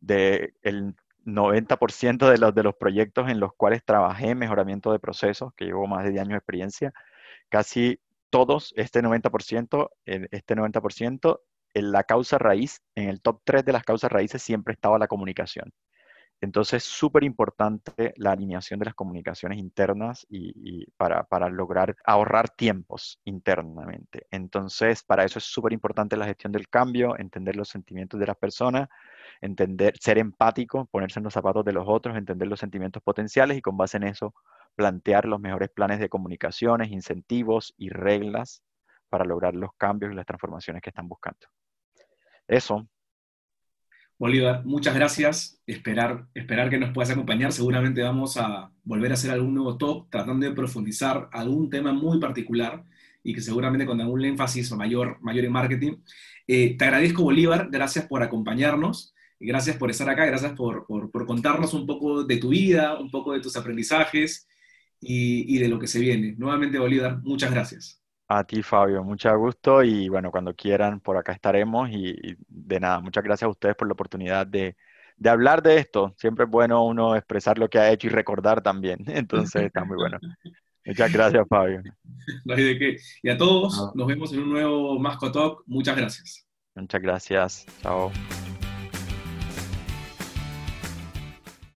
[0.00, 0.94] de el
[1.26, 5.66] 90% de los, de los proyectos en los cuales trabajé en mejoramiento de procesos, que
[5.66, 6.92] llevo más de 10 años de experiencia,
[7.48, 8.00] casi
[8.30, 11.40] todos, este 90%, este 90%,
[11.74, 15.08] en la causa raíz, en el top 3 de las causas raíces siempre estaba la
[15.08, 15.72] comunicación.
[16.40, 23.20] Entonces, súper importante la alineación de las comunicaciones internas y, para, para, lograr ahorrar tiempos
[23.24, 24.26] internamente.
[24.30, 28.36] Entonces, para eso es súper importante la gestión del cambio, entender los sentimientos de las
[28.36, 28.88] personas,
[29.40, 33.62] entender, ser empático, ponerse en los zapatos de los otros, entender los sentimientos potenciales y
[33.62, 34.34] con base en eso
[34.74, 38.62] plantear los mejores planes de comunicaciones, incentivos y reglas
[39.08, 41.46] para lograr los cambios y las transformaciones que están buscando.
[42.46, 42.86] Eso,
[44.18, 45.60] Bolívar, muchas gracias.
[45.66, 47.52] Esperar, esperar que nos puedas acompañar.
[47.52, 52.18] Seguramente vamos a volver a hacer algún nuevo talk tratando de profundizar algún tema muy
[52.18, 52.82] particular
[53.22, 55.96] y que seguramente con algún énfasis mayor, mayor en marketing.
[56.46, 57.68] Eh, te agradezco, Bolívar.
[57.70, 59.14] Gracias por acompañarnos.
[59.38, 60.24] Gracias por estar acá.
[60.26, 64.48] Gracias por, por, contarnos un poco de tu vida, un poco de tus aprendizajes
[65.00, 66.34] y, y de lo que se viene.
[66.38, 68.02] Nuevamente, Bolívar, muchas gracias.
[68.28, 73.00] A ti, Fabio, mucho gusto y bueno, cuando quieran, por acá estaremos y, de nada,
[73.00, 74.76] muchas gracias a ustedes por la oportunidad de,
[75.16, 76.12] de, hablar de esto.
[76.16, 79.96] Siempre es bueno uno expresar lo que ha hecho y recordar también, entonces está muy
[79.96, 80.18] bueno.
[80.84, 81.82] Muchas gracias, Fabio.
[82.44, 82.96] No hay de qué.
[83.22, 85.62] Y a todos, nos vemos en un nuevo Masco Talk.
[85.66, 86.46] Muchas gracias.
[86.74, 87.66] Muchas gracias.
[87.82, 88.12] Chao.